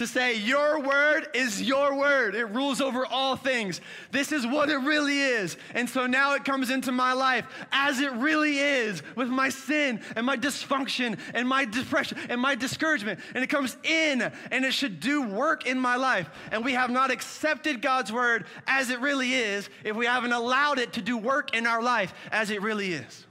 [0.00, 2.34] to say, Your word is your word.
[2.34, 3.82] It rules over all things.
[4.10, 5.58] This is what it really is.
[5.74, 10.00] And so now it comes into my life as it really is with my sin
[10.16, 13.20] and my dysfunction and my depression and my discouragement.
[13.34, 16.30] And it comes in and it should do work in my life.
[16.50, 20.78] And we have not accepted God's word as it really is if we haven't allowed
[20.78, 23.26] it to do work in our life as it really is.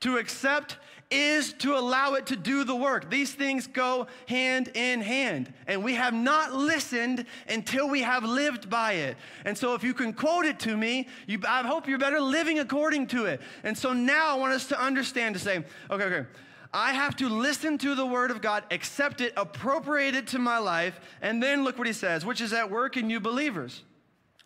[0.00, 0.78] To accept
[1.14, 3.10] is to allow it to do the work.
[3.10, 5.52] These things go hand in hand.
[5.66, 9.16] And we have not listened until we have lived by it.
[9.44, 12.58] And so if you can quote it to me, you, I hope you're better living
[12.58, 13.40] according to it.
[13.62, 16.26] And so now I want us to understand to say, okay, okay.
[16.72, 20.58] I have to listen to the word of God, accept it, appropriate it to my
[20.58, 23.84] life, and then look what he says, which is at work in you believers.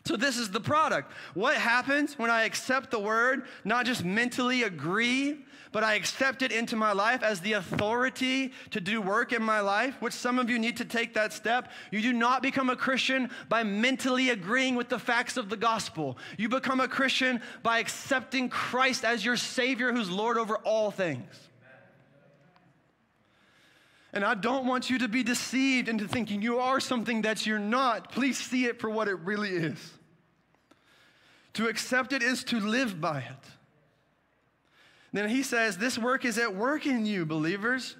[0.04, 1.12] So, this is the product.
[1.34, 6.52] What happens when I accept the word, not just mentally agree, but I accept it
[6.52, 10.48] into my life as the authority to do work in my life, which some of
[10.50, 11.70] you need to take that step.
[11.90, 16.18] You do not become a Christian by mentally agreeing with the facts of the gospel.
[16.36, 21.48] You become a Christian by accepting Christ as your Savior who's Lord over all things.
[24.12, 27.58] And I don't want you to be deceived into thinking you are something that you're
[27.58, 28.10] not.
[28.10, 29.92] Please see it for what it really is.
[31.54, 33.57] To accept it is to live by it.
[35.12, 37.96] Then he says, This work is at work in you, believers.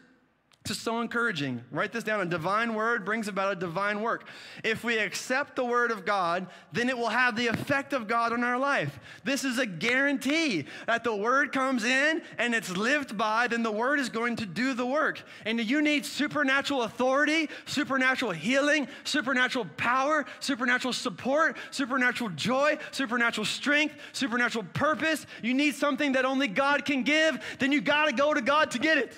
[0.71, 1.63] It's so encouraging.
[1.71, 2.21] Write this down.
[2.21, 4.27] A divine word brings about a divine work.
[4.65, 8.33] If we accept the word of God, then it will have the effect of God
[8.33, 8.99] in our life.
[9.25, 13.73] This is a guarantee that the word comes in and it's lived by, then the
[13.73, 15.23] word is going to do the work.
[15.45, 23.95] And you need supernatural authority, supernatural healing, supernatural power, supernatural support, supernatural joy, supernatural strength,
[24.13, 25.27] supernatural purpose.
[25.43, 28.71] You need something that only God can give, then you got to go to God
[28.73, 29.13] to get it.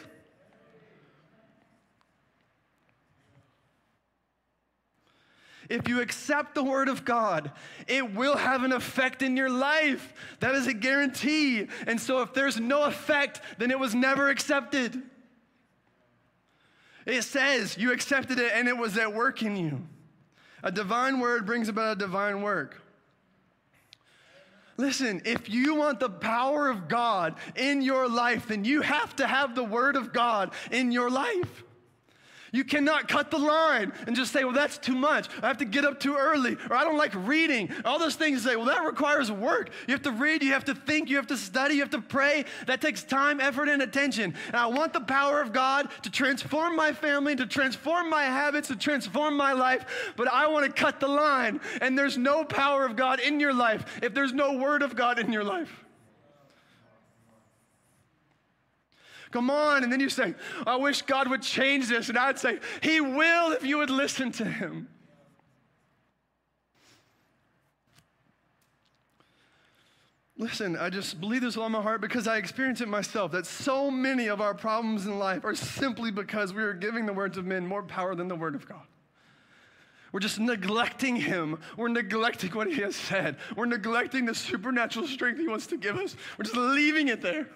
[5.70, 7.52] If you accept the word of God,
[7.87, 10.12] it will have an effect in your life.
[10.40, 11.68] That is a guarantee.
[11.87, 15.00] And so if there's no effect, then it was never accepted.
[17.06, 19.87] It says you accepted it and it was at work in you.
[20.64, 22.83] A divine word brings about a divine work.
[24.76, 29.26] Listen, if you want the power of God in your life, then you have to
[29.26, 31.62] have the word of God in your life.
[32.52, 35.28] You cannot cut the line and just say, well, that's too much.
[35.42, 37.70] I have to get up too early, or I don't like reading.
[37.84, 39.70] All those things say, well, that requires work.
[39.86, 42.00] You have to read, you have to think, you have to study, you have to
[42.00, 42.44] pray.
[42.66, 44.34] That takes time, effort, and attention.
[44.48, 48.68] And I want the power of God to transform my family, to transform my habits,
[48.68, 51.60] to transform my life, but I want to cut the line.
[51.80, 55.18] And there's no power of God in your life if there's no word of God
[55.18, 55.84] in your life.
[59.30, 59.84] Come on.
[59.84, 60.34] And then you say,
[60.66, 62.08] I wish God would change this.
[62.08, 64.88] And I'd say, He will if you would listen to Him.
[70.40, 73.44] Listen, I just believe this with all my heart because I experience it myself that
[73.44, 77.36] so many of our problems in life are simply because we are giving the words
[77.36, 78.80] of men more power than the word of God.
[80.12, 81.58] We're just neglecting him.
[81.76, 83.36] We're neglecting what he has said.
[83.54, 86.16] We're neglecting the supernatural strength he wants to give us.
[86.38, 87.46] We're just leaving it there.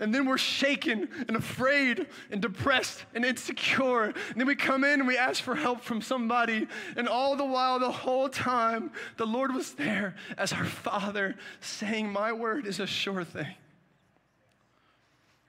[0.00, 4.04] And then we're shaken and afraid and depressed and insecure.
[4.04, 6.68] And then we come in and we ask for help from somebody.
[6.96, 12.10] And all the while, the whole time, the Lord was there as our Father saying,
[12.10, 13.54] My word is a sure thing.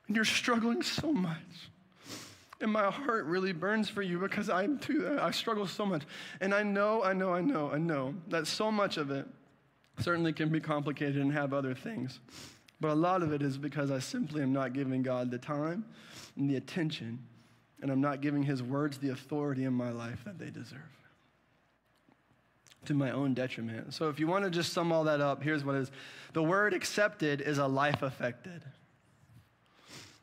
[0.08, 1.38] And you're struggling so much.
[2.62, 6.02] And my heart really burns for you because I'm too, I struggle so much.
[6.42, 9.26] And I know, I know, I know, I know that so much of it
[10.00, 12.20] certainly can be complicated and have other things.
[12.82, 15.86] But a lot of it is because I simply am not giving God the time
[16.38, 17.20] and the attention,
[17.82, 20.80] and I'm not giving His words the authority in my life that they deserve
[22.86, 23.94] to my own detriment.
[23.94, 25.92] So if you want to just sum all that up, here's what it is
[26.34, 28.64] the word accepted is a life affected.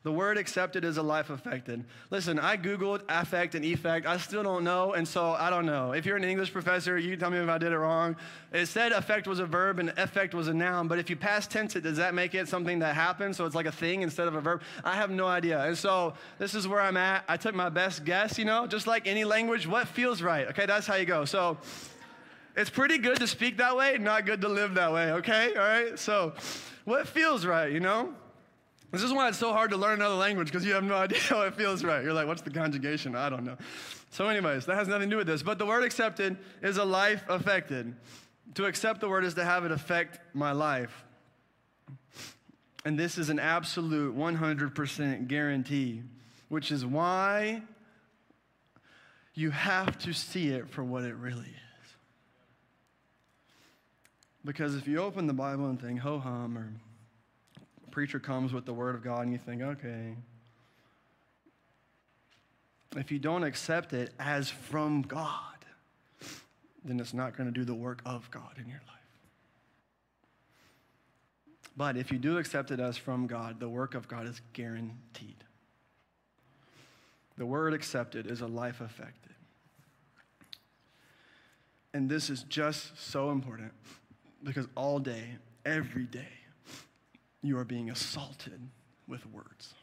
[0.07, 1.83] The word accepted is a life affected.
[2.11, 4.07] Listen, I Googled affect and effect.
[4.07, 5.95] I still don't know, and so I don't know.
[5.95, 8.15] If you're an English professor, you tell me if I did it wrong.
[8.53, 11.51] It said affect was a verb and effect was a noun, but if you past
[11.51, 13.37] tense it, does that make it something that happens?
[13.37, 14.63] So it's like a thing instead of a verb?
[14.85, 15.65] I have no idea.
[15.65, 17.25] And so this is where I'm at.
[17.27, 20.47] I took my best guess, you know, just like any language, what feels right?
[20.51, 21.25] Okay, that's how you go.
[21.25, 21.59] So
[22.55, 25.57] it's pretty good to speak that way, not good to live that way, okay?
[25.57, 25.99] All right?
[25.99, 26.33] So
[26.85, 28.15] what feels right, you know?
[28.93, 31.19] This is why it's so hard to learn another language because you have no idea
[31.21, 32.03] how it feels right.
[32.03, 33.15] You're like, what's the conjugation?
[33.15, 33.57] I don't know.
[34.11, 35.43] So, anyways, that has nothing to do with this.
[35.43, 37.95] But the word accepted is a life affected.
[38.55, 41.05] To accept the word is to have it affect my life.
[42.85, 46.03] And this is an absolute 100% guarantee,
[46.49, 47.63] which is why
[49.35, 51.97] you have to see it for what it really is.
[54.45, 56.73] Because if you open the Bible and think ho hum or
[57.97, 60.15] preacher comes with the word of God and you think, okay.
[62.95, 65.65] If you don't accept it as from God,
[66.85, 68.97] then it's not going to do the work of God in your life.
[71.75, 75.43] But if you do accept it as from God, the work of God is guaranteed.
[77.39, 79.33] The word accepted is a life affected.
[81.95, 83.73] And this is just so important
[84.45, 86.29] because all day, every day,
[87.47, 88.61] you are being assaulted
[89.07, 89.75] with words.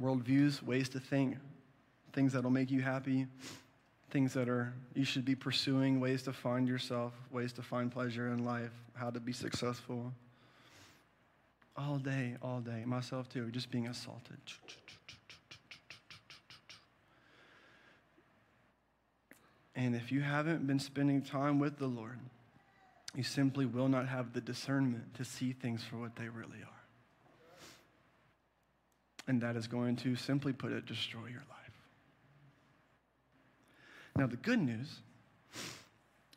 [0.00, 1.36] Worldviews, ways to think,
[2.12, 3.26] things that'll make you happy,
[4.10, 8.28] things that are you should be pursuing, ways to find yourself, ways to find pleasure
[8.28, 10.12] in life, how to be successful.
[11.76, 14.38] All day, all day, myself too, just being assaulted.
[19.76, 22.18] And if you haven't been spending time with the Lord,
[23.14, 26.80] you simply will not have the discernment to see things for what they really are.
[29.26, 31.60] And that is going to, simply put it, destroy your life.
[34.16, 35.00] Now, the good news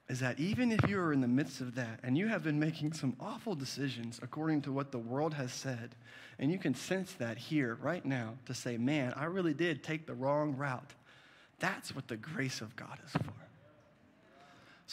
[0.09, 2.59] is that even if you are in the midst of that and you have been
[2.59, 5.95] making some awful decisions according to what the world has said,
[6.39, 10.05] and you can sense that here right now to say, man, I really did take
[10.05, 10.93] the wrong route,
[11.59, 13.33] that's what the grace of God is for.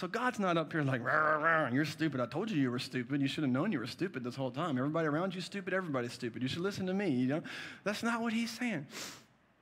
[0.01, 2.23] So God's not up here like, rah, rah, you're stupid.
[2.23, 3.21] I told you you were stupid.
[3.21, 4.79] You should have known you were stupid this whole time.
[4.79, 6.41] Everybody around you stupid, everybody's stupid.
[6.41, 7.11] You should listen to me.
[7.11, 7.43] You know?
[7.85, 8.87] That's not what he's saying.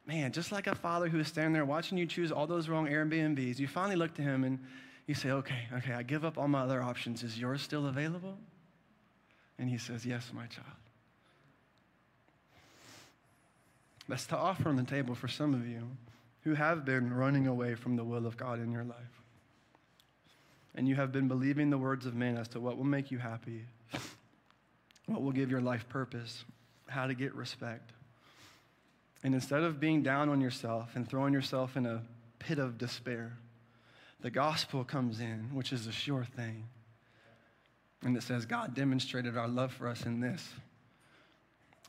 [0.07, 2.87] Man, just like a father who is standing there watching you choose all those wrong
[2.87, 4.61] Airbnbs, you finally look to him and
[5.09, 7.25] you say, okay, okay, I give up all my other options.
[7.25, 8.39] Is yours still available?
[9.59, 10.69] And he says, yes, my child.
[14.09, 15.83] That's the offer on the table for some of you
[16.45, 19.18] who have been running away from the will of God in your life
[20.79, 23.19] and you have been believing the words of men as to what will make you
[23.19, 23.65] happy,
[25.07, 26.45] what will give your life purpose,
[26.87, 27.91] how to get respect.
[29.25, 32.03] And instead of being down on yourself and throwing yourself in a
[32.39, 33.37] pit of despair,
[34.21, 36.69] the gospel comes in, which is a sure thing.
[38.05, 40.49] And it says, God demonstrated our love for us in this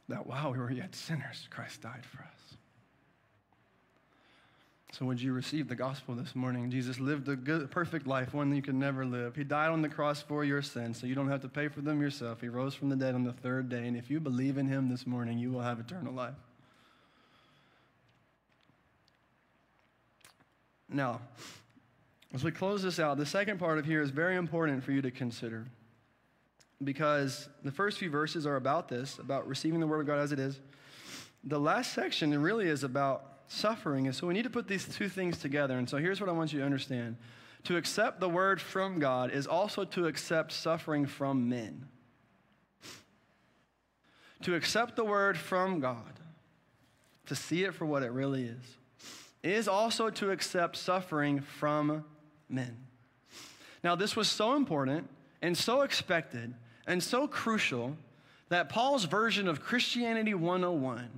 [0.08, 2.39] that while we were yet sinners, Christ died for us.
[4.92, 6.72] So, would you receive the gospel this morning?
[6.72, 9.36] Jesus lived a good, perfect life, one you could never live.
[9.36, 11.82] He died on the cross for your sins, so you don't have to pay for
[11.82, 12.42] them yourself.
[12.42, 14.90] He rose from the dead on the third day, and if you believe in him
[14.90, 16.34] this morning, you will have eternal life.
[20.92, 21.22] Now,
[22.34, 25.04] as we close this out, the second part of here is very important for you
[25.04, 25.68] to consider
[26.84, 30.32] because the first few verses are about this, about receiving the word of God as
[30.32, 30.60] it is.
[31.44, 34.06] The last section really is about suffering.
[34.08, 35.78] And so we need to put these two things together.
[35.78, 37.18] And so here's what I want you to understand
[37.66, 41.88] to accept the word from God is also to accept suffering from men.
[44.43, 46.14] To accept the word from God,
[47.26, 48.78] to see it for what it really is,
[49.43, 52.06] is also to accept suffering from
[52.47, 52.78] men.
[53.84, 55.10] Now, this was so important
[55.41, 56.54] and so expected
[56.88, 57.97] and so crucial
[58.47, 61.10] that Paul's version of Christianity 101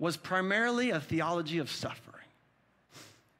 [0.00, 2.16] was primarily a theology of suffering.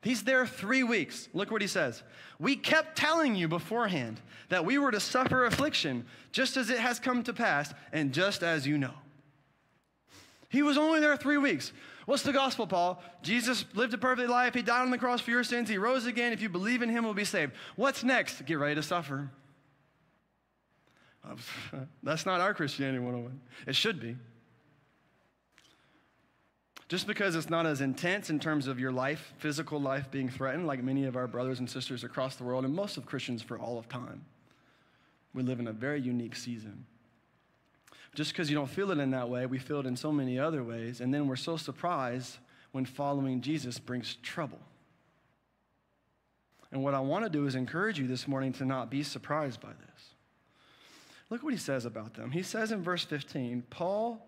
[0.02, 1.28] He's there three weeks.
[1.34, 2.02] Look what he says.
[2.38, 7.00] We kept telling you beforehand that we were to suffer affliction, just as it has
[7.00, 8.94] come to pass, and just as you know.
[10.48, 11.72] He was only there three weeks.
[12.06, 13.02] What's the gospel, Paul?
[13.22, 14.54] Jesus lived a perfect life.
[14.54, 15.68] He died on the cross for your sins.
[15.68, 16.32] He rose again.
[16.32, 17.52] If you believe in him, will be saved.
[17.76, 18.44] What's next?
[18.46, 19.30] Get ready to suffer.
[22.02, 23.40] That's not our Christianity 101.
[23.66, 24.16] It should be.
[26.90, 30.66] Just because it's not as intense in terms of your life, physical life being threatened,
[30.66, 33.56] like many of our brothers and sisters across the world, and most of Christians for
[33.56, 34.24] all of time.
[35.32, 36.86] We live in a very unique season.
[38.16, 40.36] Just because you don't feel it in that way, we feel it in so many
[40.36, 41.00] other ways.
[41.00, 42.38] And then we're so surprised
[42.72, 44.58] when following Jesus brings trouble.
[46.72, 49.60] And what I want to do is encourage you this morning to not be surprised
[49.60, 50.06] by this.
[51.30, 52.32] Look what he says about them.
[52.32, 54.26] He says in verse 15, Paul,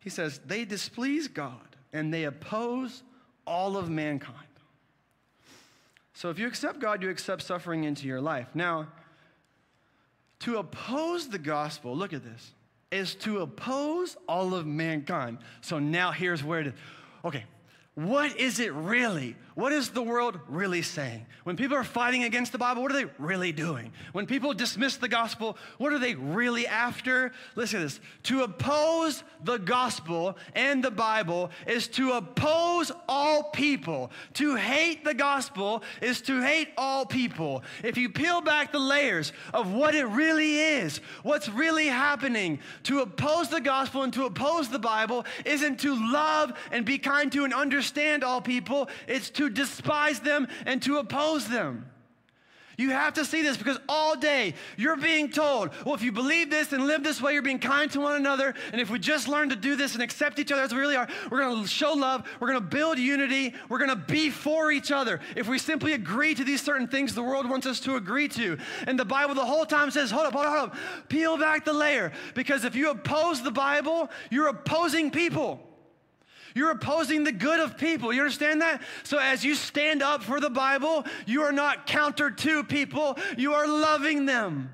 [0.00, 3.02] he says, they displease God and they oppose
[3.46, 4.36] all of mankind.
[6.14, 8.48] So if you accept God, you accept suffering into your life.
[8.54, 8.88] Now,
[10.40, 12.52] to oppose the gospel, look at this,
[12.90, 15.38] is to oppose all of mankind.
[15.62, 16.74] So now here's where it is.
[17.24, 17.44] Okay,
[17.94, 19.36] what is it really?
[19.54, 21.26] What is the world really saying?
[21.44, 23.92] When people are fighting against the Bible, what are they really doing?
[24.12, 27.32] When people dismiss the gospel, what are they really after?
[27.54, 28.00] Listen to this.
[28.24, 34.10] To oppose the gospel and the Bible is to oppose all people.
[34.34, 37.62] To hate the gospel is to hate all people.
[37.84, 43.00] If you peel back the layers of what it really is, what's really happening, to
[43.00, 47.44] oppose the gospel and to oppose the Bible isn't to love and be kind to
[47.44, 47.81] and understand
[48.24, 51.86] all people, it's to to despise them and to oppose them.
[52.78, 56.48] You have to see this because all day you're being told, well, if you believe
[56.48, 58.54] this and live this way, you're being kind to one another.
[58.72, 60.96] And if we just learn to do this and accept each other as we really
[60.96, 64.30] are, we're going to show love, we're going to build unity, we're going to be
[64.30, 65.20] for each other.
[65.36, 68.56] If we simply agree to these certain things the world wants us to agree to.
[68.86, 70.76] And the Bible the whole time says, hold up, hold up, hold up,
[71.10, 72.10] peel back the layer.
[72.34, 75.60] Because if you oppose the Bible, you're opposing people.
[76.54, 78.12] You're opposing the good of people.
[78.12, 78.82] You understand that?
[79.04, 83.54] So as you stand up for the Bible, you are not counter to people, you
[83.54, 84.70] are loving them.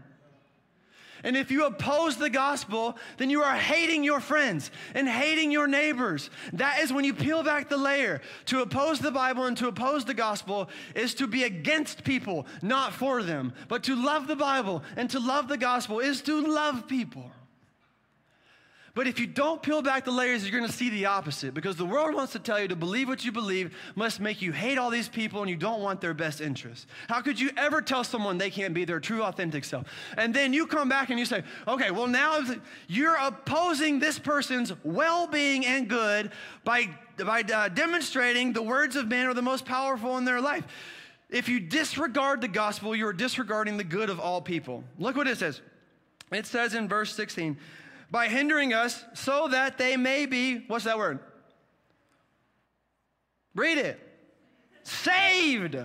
[1.25, 5.67] And if you oppose the gospel, then you are hating your friends and hating your
[5.67, 6.31] neighbors.
[6.53, 8.21] That is when you peel back the layer.
[8.47, 12.93] To oppose the Bible and to oppose the gospel is to be against people, not
[12.93, 13.53] for them.
[13.67, 17.33] But to love the Bible and to love the gospel is to love people.
[18.99, 21.77] But if you don't peel back the layers, you're going to see the opposite because
[21.77, 24.77] the world wants to tell you to believe what you believe must make you hate
[24.77, 26.89] all these people and you don't want their best interests.
[27.09, 29.87] How could you ever tell someone they can't be their true, authentic self?
[30.17, 32.41] And then you come back and you say, okay, well, now
[32.89, 36.33] you're opposing this person's well being and good
[36.65, 36.89] by,
[37.25, 40.67] by uh, demonstrating the words of man are the most powerful in their life.
[41.31, 44.83] If you disregard the gospel, you're disregarding the good of all people.
[44.99, 45.61] Look what it says.
[46.33, 47.57] It says in verse 16,
[48.11, 51.19] by hindering us so that they may be, what's that word?
[53.55, 54.01] Read it.
[54.83, 55.77] Saved.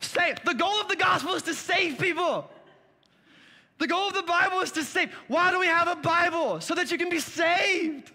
[0.00, 0.44] Saved.
[0.44, 2.50] The goal of the gospel is to save people.
[3.78, 5.12] The goal of the Bible is to save.
[5.28, 6.60] Why do we have a Bible?
[6.60, 8.12] So that you can be saved.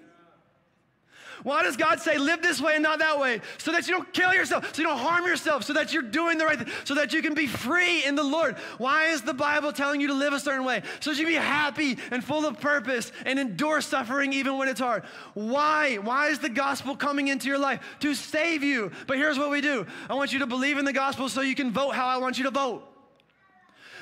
[1.48, 3.40] Why does God say, live this way and not that way?
[3.58, 6.38] So that you don't kill yourself, so you don't harm yourself, so that you're doing
[6.38, 8.58] the right thing, so that you can be free in the Lord.
[8.80, 10.82] Why is the Bible telling you to live a certain way?
[11.00, 14.68] So that you can be happy and full of purpose and endure suffering even when
[14.68, 15.06] it's hard.
[15.36, 15.96] Why?
[15.96, 17.80] Why is the gospel coming into your life?
[18.02, 18.92] To save you.
[19.08, 21.56] But here's what we do I want you to believe in the gospel so you
[21.56, 22.97] can vote how I want you to vote.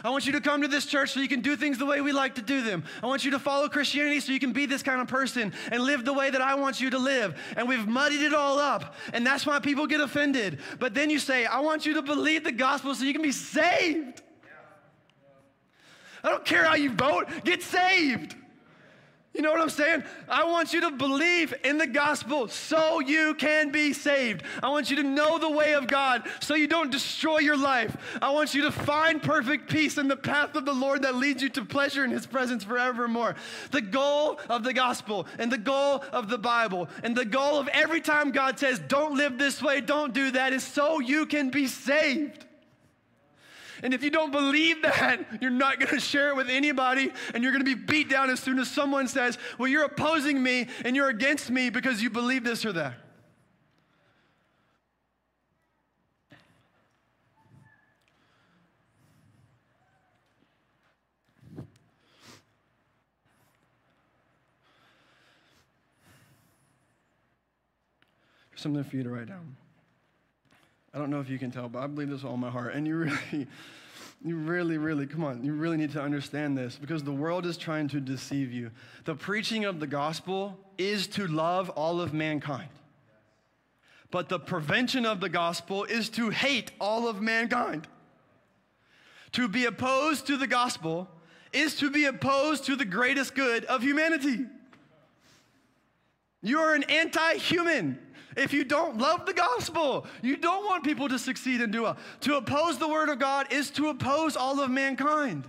[0.03, 2.01] I want you to come to this church so you can do things the way
[2.01, 2.83] we like to do them.
[3.01, 5.83] I want you to follow Christianity so you can be this kind of person and
[5.83, 7.39] live the way that I want you to live.
[7.55, 8.95] And we've muddied it all up.
[9.13, 10.59] And that's why people get offended.
[10.79, 13.31] But then you say, I want you to believe the gospel so you can be
[13.31, 14.21] saved.
[16.23, 18.35] I don't care how you vote, get saved.
[19.35, 20.05] You know what I'm saying?
[20.29, 24.43] I want you to believe in the gospel so you can be saved.
[24.63, 27.97] I want you to know the way of God so you don't destroy your life.
[28.21, 31.43] I want you to find perfect peace in the path of the Lord that leads
[31.43, 33.35] you to pleasure in his presence forevermore.
[33.71, 37.67] The goal of the gospel and the goal of the Bible and the goal of
[37.67, 41.49] every time God says, don't live this way, don't do that, is so you can
[41.49, 42.44] be saved.
[43.85, 47.43] And if you don't believe that, you're not going to share it with anybody, and
[47.43, 50.69] you're going to be beat down as soon as someone says, Well, you're opposing me
[50.83, 52.95] and you're against me because you believe this or that.
[68.49, 69.55] There's something for you to write down.
[70.95, 72.73] I don't know if you can tell, but I believe this all my heart.
[72.73, 73.47] And you really,
[74.23, 77.57] you really, really, come on, you really need to understand this because the world is
[77.57, 78.71] trying to deceive you.
[79.03, 82.69] The preaching of the gospel is to love all of mankind.
[84.09, 87.89] But the prevention of the gospel is to hate all of mankind.
[89.33, 91.09] To be opposed to the gospel
[91.51, 94.45] is to be opposed to the greatest good of humanity.
[96.41, 97.99] You are an anti human
[98.35, 101.97] if you don't love the gospel, you don't want people to succeed and do well.
[102.21, 105.45] To oppose the word of God is to oppose all of mankind.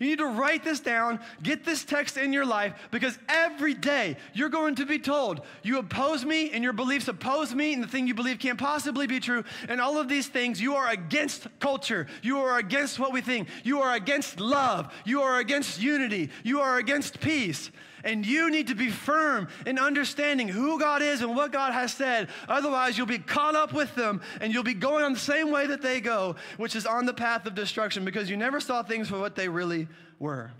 [0.00, 4.16] You need to write this down, get this text in your life, because every day
[4.32, 7.86] you're going to be told, you oppose me and your beliefs oppose me, and the
[7.86, 9.44] thing you believe can't possibly be true.
[9.68, 12.06] And all of these things, you are against culture.
[12.22, 13.48] You are against what we think.
[13.62, 14.90] You are against love.
[15.04, 16.30] You are against unity.
[16.44, 17.70] You are against peace.
[18.04, 21.92] And you need to be firm in understanding who God is and what God has
[21.92, 22.28] said.
[22.48, 25.66] Otherwise, you'll be caught up with them and you'll be going on the same way
[25.66, 29.08] that they go, which is on the path of destruction because you never saw things
[29.08, 29.88] for what they really
[30.18, 30.50] were.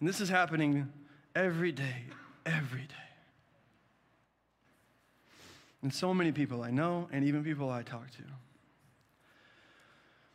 [0.00, 0.92] And this is happening
[1.34, 2.04] every day,
[2.44, 2.94] every day.
[5.82, 8.22] And so many people I know, and even people I talk to,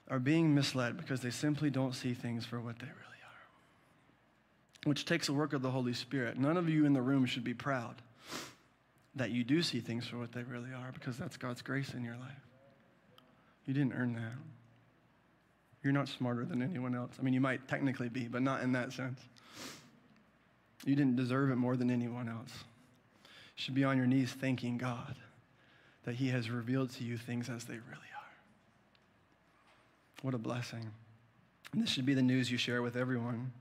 [0.09, 3.06] are being misled because they simply don't see things for what they really
[4.83, 6.37] which takes the work of the Holy Spirit.
[6.37, 7.95] None of you in the room should be proud
[9.15, 12.03] that you do see things for what they really are because that's God's grace in
[12.03, 12.45] your life.
[13.65, 14.33] You didn't earn that.
[15.83, 17.11] You're not smarter than anyone else.
[17.19, 19.19] I mean, you might technically be, but not in that sense.
[20.85, 22.51] You didn't deserve it more than anyone else.
[23.23, 25.15] You should be on your knees thanking God
[26.05, 28.33] that He has revealed to you things as they really are.
[30.21, 30.91] What a blessing.
[31.73, 33.51] And this should be the news you share with everyone.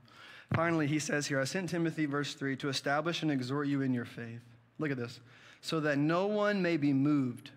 [0.53, 3.93] Finally, he says here, I sent Timothy, verse 3, to establish and exhort you in
[3.93, 4.41] your faith.
[4.79, 5.19] Look at this.
[5.61, 7.51] So that no one may be moved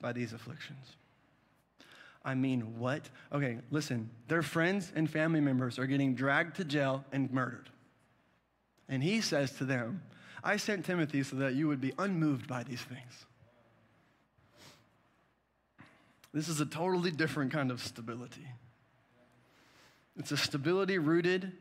[0.00, 0.96] by these afflictions.
[2.24, 3.08] I mean, what?
[3.32, 4.10] Okay, listen.
[4.28, 7.68] Their friends and family members are getting dragged to jail and murdered.
[8.88, 10.02] And he says to them,
[10.42, 13.26] I sent Timothy so that you would be unmoved by these things.
[16.32, 18.46] This is a totally different kind of stability.
[20.16, 21.52] It's a stability rooted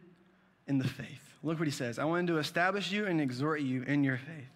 [0.69, 1.33] in the faith.
[1.43, 4.47] Look what he says I wanted to establish you and exhort you in your faith.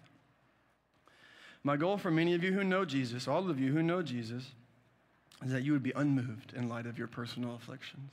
[1.62, 4.44] My goal for many of you who know Jesus, all of you who know Jesus,
[5.44, 8.10] is that you would be unmoved in light of your personal afflictions.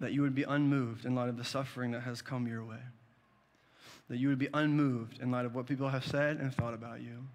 [0.00, 2.80] That you would be unmoved in light of the suffering that has come your way.
[4.08, 7.00] That you would be unmoved in light of what people have said and thought about
[7.00, 7.26] you.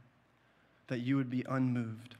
[0.88, 2.16] That you would be unmoved.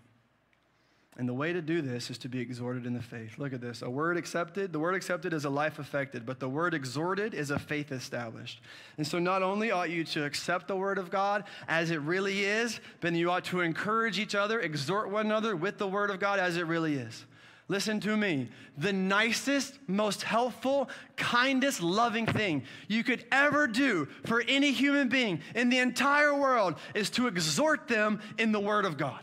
[1.20, 3.38] And the way to do this is to be exhorted in the faith.
[3.38, 3.82] Look at this.
[3.82, 7.52] A word accepted, the word accepted is a life affected, but the word exhorted is
[7.52, 8.62] a faith established.
[8.96, 12.46] And so not only ought you to accept the word of God as it really
[12.46, 16.22] is, but you ought to encourage each other, exhort one another with the word of
[16.22, 17.26] God as it really is.
[17.68, 18.48] Listen to me.
[18.78, 25.42] The nicest, most helpful, kindest, loving thing you could ever do for any human being
[25.54, 29.20] in the entire world is to exhort them in the Word of God.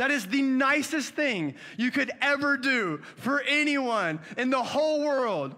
[0.00, 5.54] That is the nicest thing you could ever do for anyone in the whole world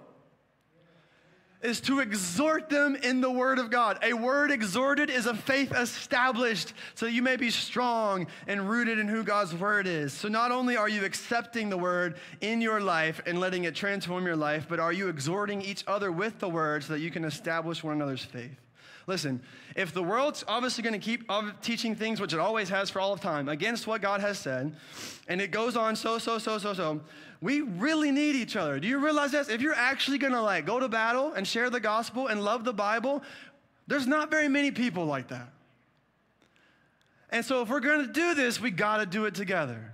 [1.62, 4.00] is to exhort them in the word of God.
[4.02, 9.06] A word exhorted is a faith established so you may be strong and rooted in
[9.06, 10.12] who God's word is.
[10.12, 14.26] So not only are you accepting the word in your life and letting it transform
[14.26, 17.24] your life, but are you exhorting each other with the word so that you can
[17.24, 18.61] establish one another's faith.
[19.06, 19.42] Listen,
[19.74, 21.30] if the world's obviously going to keep
[21.60, 24.74] teaching things, which it always has for all of time, against what God has said,
[25.28, 27.00] and it goes on so, so, so, so, so,
[27.40, 28.78] we really need each other.
[28.78, 29.48] Do you realize this?
[29.48, 32.64] If you're actually going to like go to battle and share the gospel and love
[32.64, 33.22] the Bible,
[33.88, 35.48] there's not very many people like that.
[37.30, 39.92] And so if we're going to do this, we got to do it together.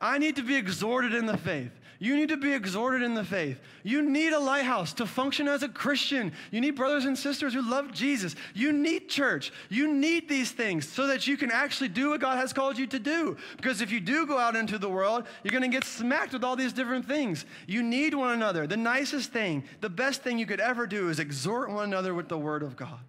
[0.00, 1.72] I need to be exhorted in the faith.
[2.02, 3.60] You need to be exhorted in the faith.
[3.82, 6.32] You need a lighthouse to function as a Christian.
[6.50, 8.34] You need brothers and sisters who love Jesus.
[8.54, 9.52] You need church.
[9.68, 12.86] You need these things so that you can actually do what God has called you
[12.86, 13.36] to do.
[13.58, 16.42] Because if you do go out into the world, you're going to get smacked with
[16.42, 17.44] all these different things.
[17.66, 18.66] You need one another.
[18.66, 22.30] The nicest thing, the best thing you could ever do is exhort one another with
[22.30, 23.00] the word of God.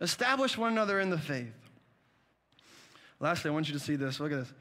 [0.00, 1.52] Establish one another in the faith.
[3.18, 4.20] Lastly, I want you to see this.
[4.20, 4.52] Look at this.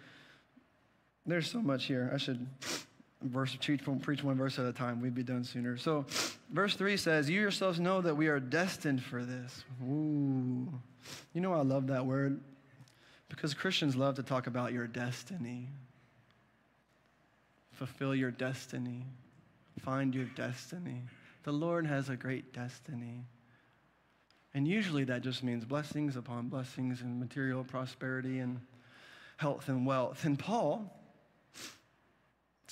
[1.28, 2.10] There's so much here.
[2.12, 2.48] I should
[3.24, 3.56] verse,
[4.02, 5.02] preach one verse at a time.
[5.02, 5.78] We'd be done sooner.
[5.78, 6.06] So,
[6.52, 9.64] verse 3 says, You yourselves know that we are destined for this.
[9.84, 10.72] Ooh.
[11.34, 12.40] You know, I love that word
[13.30, 15.70] because Christians love to talk about your destiny.
[17.74, 19.04] Fulfill your destiny,
[19.80, 21.02] find your destiny.
[21.44, 23.26] The Lord has a great destiny.
[24.54, 28.62] And usually that just means blessings upon blessings and material prosperity and
[29.38, 30.24] health and wealth.
[30.26, 30.96] And Paul,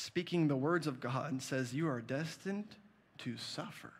[0.01, 2.75] speaking the words of God, and says, You are destined
[3.19, 3.93] to suffer.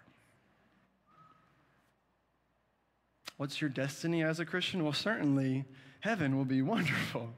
[3.38, 4.84] What's your destiny as a Christian?
[4.84, 5.66] Well, certainly
[6.02, 7.30] heaven will be wonderful.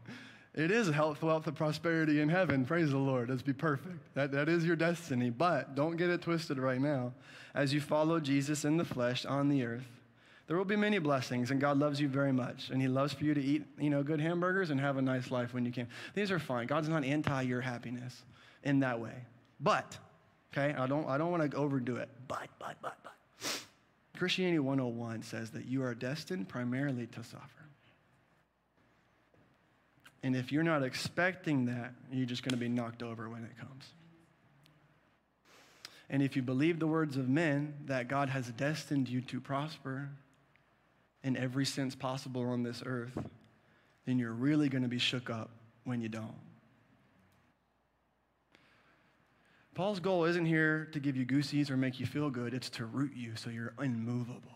[0.55, 2.65] It is health, wealth, and prosperity in heaven.
[2.65, 3.29] Praise the Lord.
[3.29, 3.97] Let's be perfect.
[4.13, 5.31] That, that is your destiny.
[5.31, 7.13] But don't get it twisted right now.
[7.55, 9.87] As you follow Jesus in the flesh on the earth,
[10.47, 12.69] there will be many blessings, and God loves you very much.
[12.69, 15.31] And He loves for you to eat, you know, good hamburgers and have a nice
[15.31, 15.87] life when you can.
[16.13, 16.67] These are fine.
[16.67, 18.23] God's not anti your happiness.
[18.63, 19.15] In that way.
[19.59, 19.97] But,
[20.51, 22.09] okay, I don't, I don't want to overdo it.
[22.27, 23.13] But, but, but, but.
[24.17, 27.47] Christianity 101 says that you are destined primarily to suffer.
[30.21, 33.57] And if you're not expecting that, you're just going to be knocked over when it
[33.59, 33.85] comes.
[36.09, 40.09] And if you believe the words of men that God has destined you to prosper
[41.23, 43.17] in every sense possible on this earth,
[44.05, 45.49] then you're really going to be shook up
[45.83, 46.35] when you don't.
[49.73, 52.85] Paul's goal isn't here to give you goosies or make you feel good, it's to
[52.85, 54.51] root you so you're unmovable.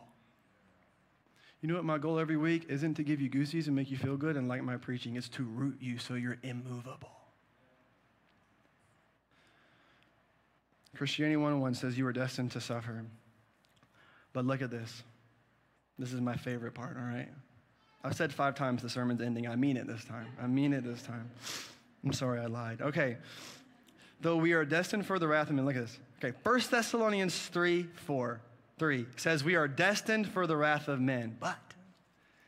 [1.62, 3.98] You know what my goal every week isn't to give you goosies and make you
[3.98, 7.10] feel good and like my preaching, it's to root you so you're immovable.
[10.96, 13.06] Christianity 101 says you are destined to suffer.
[14.34, 15.04] But look at this.
[15.98, 17.30] This is my favorite part, all right?
[18.04, 19.48] I've said five times the sermon's ending.
[19.48, 20.28] I mean it this time.
[20.42, 21.30] I mean it this time.
[22.04, 22.82] I'm sorry I lied.
[22.82, 23.18] Okay.
[24.22, 25.66] Though we are destined for the wrath of men.
[25.66, 26.00] Look at this.
[26.24, 26.36] Okay.
[26.44, 28.42] 1 Thessalonians 3 4
[28.80, 31.36] 3 says we are destined for the wrath of men.
[31.40, 31.58] But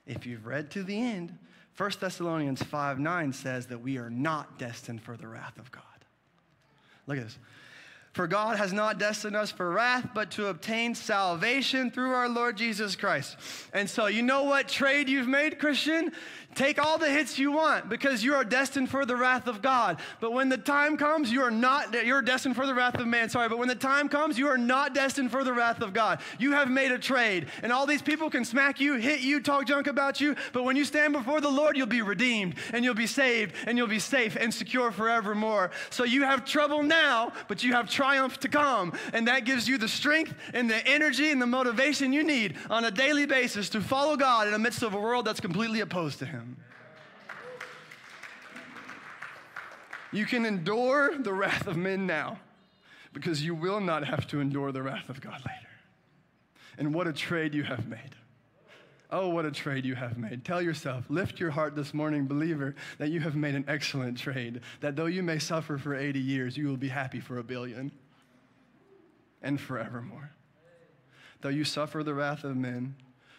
[0.06, 1.38] if you've read to the end,
[1.78, 5.84] 1 Thessalonians 5 9 says that we are not destined for the wrath of God.
[7.08, 7.38] Look at this.
[8.14, 12.58] For God has not destined us for wrath, but to obtain salvation through our Lord
[12.58, 13.38] Jesus Christ.
[13.72, 16.12] And so, you know what trade you've made, Christian?
[16.56, 20.00] Take all the hits you want because you are destined for the wrath of God.
[20.20, 23.30] But when the time comes, you are not, you're destined for the wrath of man,
[23.30, 23.48] sorry.
[23.48, 26.20] But when the time comes, you are not destined for the wrath of God.
[26.40, 27.48] You have made a trade.
[27.62, 30.36] And all these people can smack you, hit you, talk junk about you.
[30.52, 33.78] But when you stand before the Lord, you'll be redeemed and you'll be saved and
[33.78, 35.70] you'll be safe and secure forevermore.
[35.92, 38.94] So you have trouble now, but you have triumph to come.
[39.14, 42.86] And that gives you the strength and the energy and the motivation you need on
[42.86, 46.20] a daily basis to follow God in the midst of a world that's completely opposed
[46.20, 46.58] to Him.
[50.12, 52.40] You can endure the wrath of men now
[53.14, 55.70] because you will not have to endure the wrath of God later.
[56.80, 58.16] And what a trade you have made.
[59.12, 60.46] Oh, what a trade you have made.
[60.46, 64.62] Tell yourself, lift your heart this morning, believer, that you have made an excellent trade.
[64.82, 67.92] That though you may suffer for 80 years, you will be happy for a billion
[69.42, 70.32] and forevermore.
[71.42, 72.96] Though you suffer the wrath of men,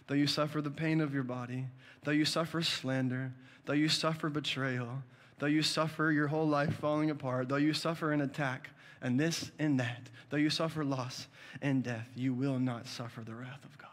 [0.07, 1.67] though you suffer the pain of your body,
[2.05, 3.33] though you suffer slander,
[3.67, 5.03] though you suffer betrayal,
[5.39, 8.71] though you suffer your whole life falling apart, though you suffer an attack,
[9.03, 11.27] and this and that, though you suffer loss
[11.63, 13.89] and death, you will not suffer the wrath of God.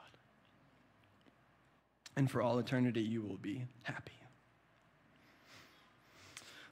[2.16, 4.12] And for all eternity, you will be happy.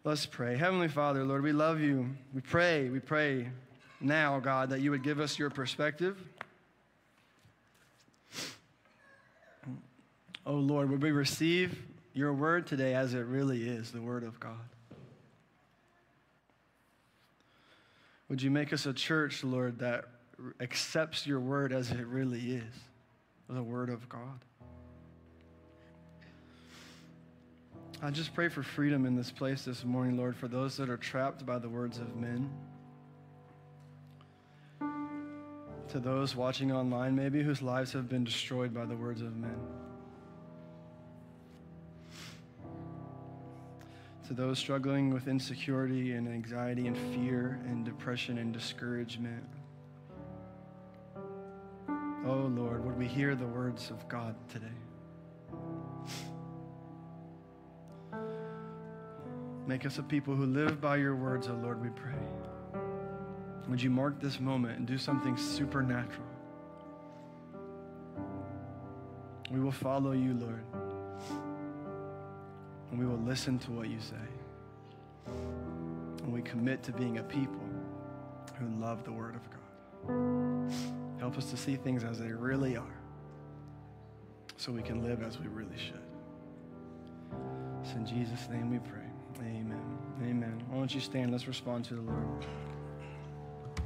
[0.04, 0.56] Let's pray.
[0.56, 2.10] Heavenly Father, Lord, we love you.
[2.34, 3.50] We pray, we pray
[4.02, 6.18] now, God, that you would give us your perspective.
[10.46, 11.82] Oh Lord, would we receive
[12.14, 14.54] your word today as it really is, the word of God?
[18.30, 20.06] Would you make us a church, Lord, that
[20.60, 22.74] accepts your word as it really is,
[23.50, 24.40] the word of God?
[28.02, 30.98] I just pray for freedom in this place this morning, Lord, for those that are
[30.98, 32.52] trapped by the words of men.
[35.90, 39.58] To those watching online, maybe, whose lives have been destroyed by the words of men.
[44.28, 49.44] to those struggling with insecurity and anxiety and fear and depression and discouragement.
[52.26, 54.66] Oh Lord, would we hear the words of God today?
[59.68, 62.14] Make us a people who live by your words, oh Lord, we pray.
[63.70, 66.28] Would you mark this moment and do something supernatural?
[69.52, 70.64] We will follow you, Lord
[72.96, 74.16] and we will listen to what you say.
[75.28, 77.60] And we commit to being a people
[78.58, 81.20] who love the Word of God.
[81.20, 82.98] Help us to see things as they really are
[84.56, 86.00] so we can live as we really should.
[87.84, 89.02] It's in Jesus' name we pray.
[89.42, 89.98] Amen.
[90.24, 90.64] Amen.
[90.70, 91.34] Why don't you stand?
[91.34, 92.46] Let's respond to the Lord.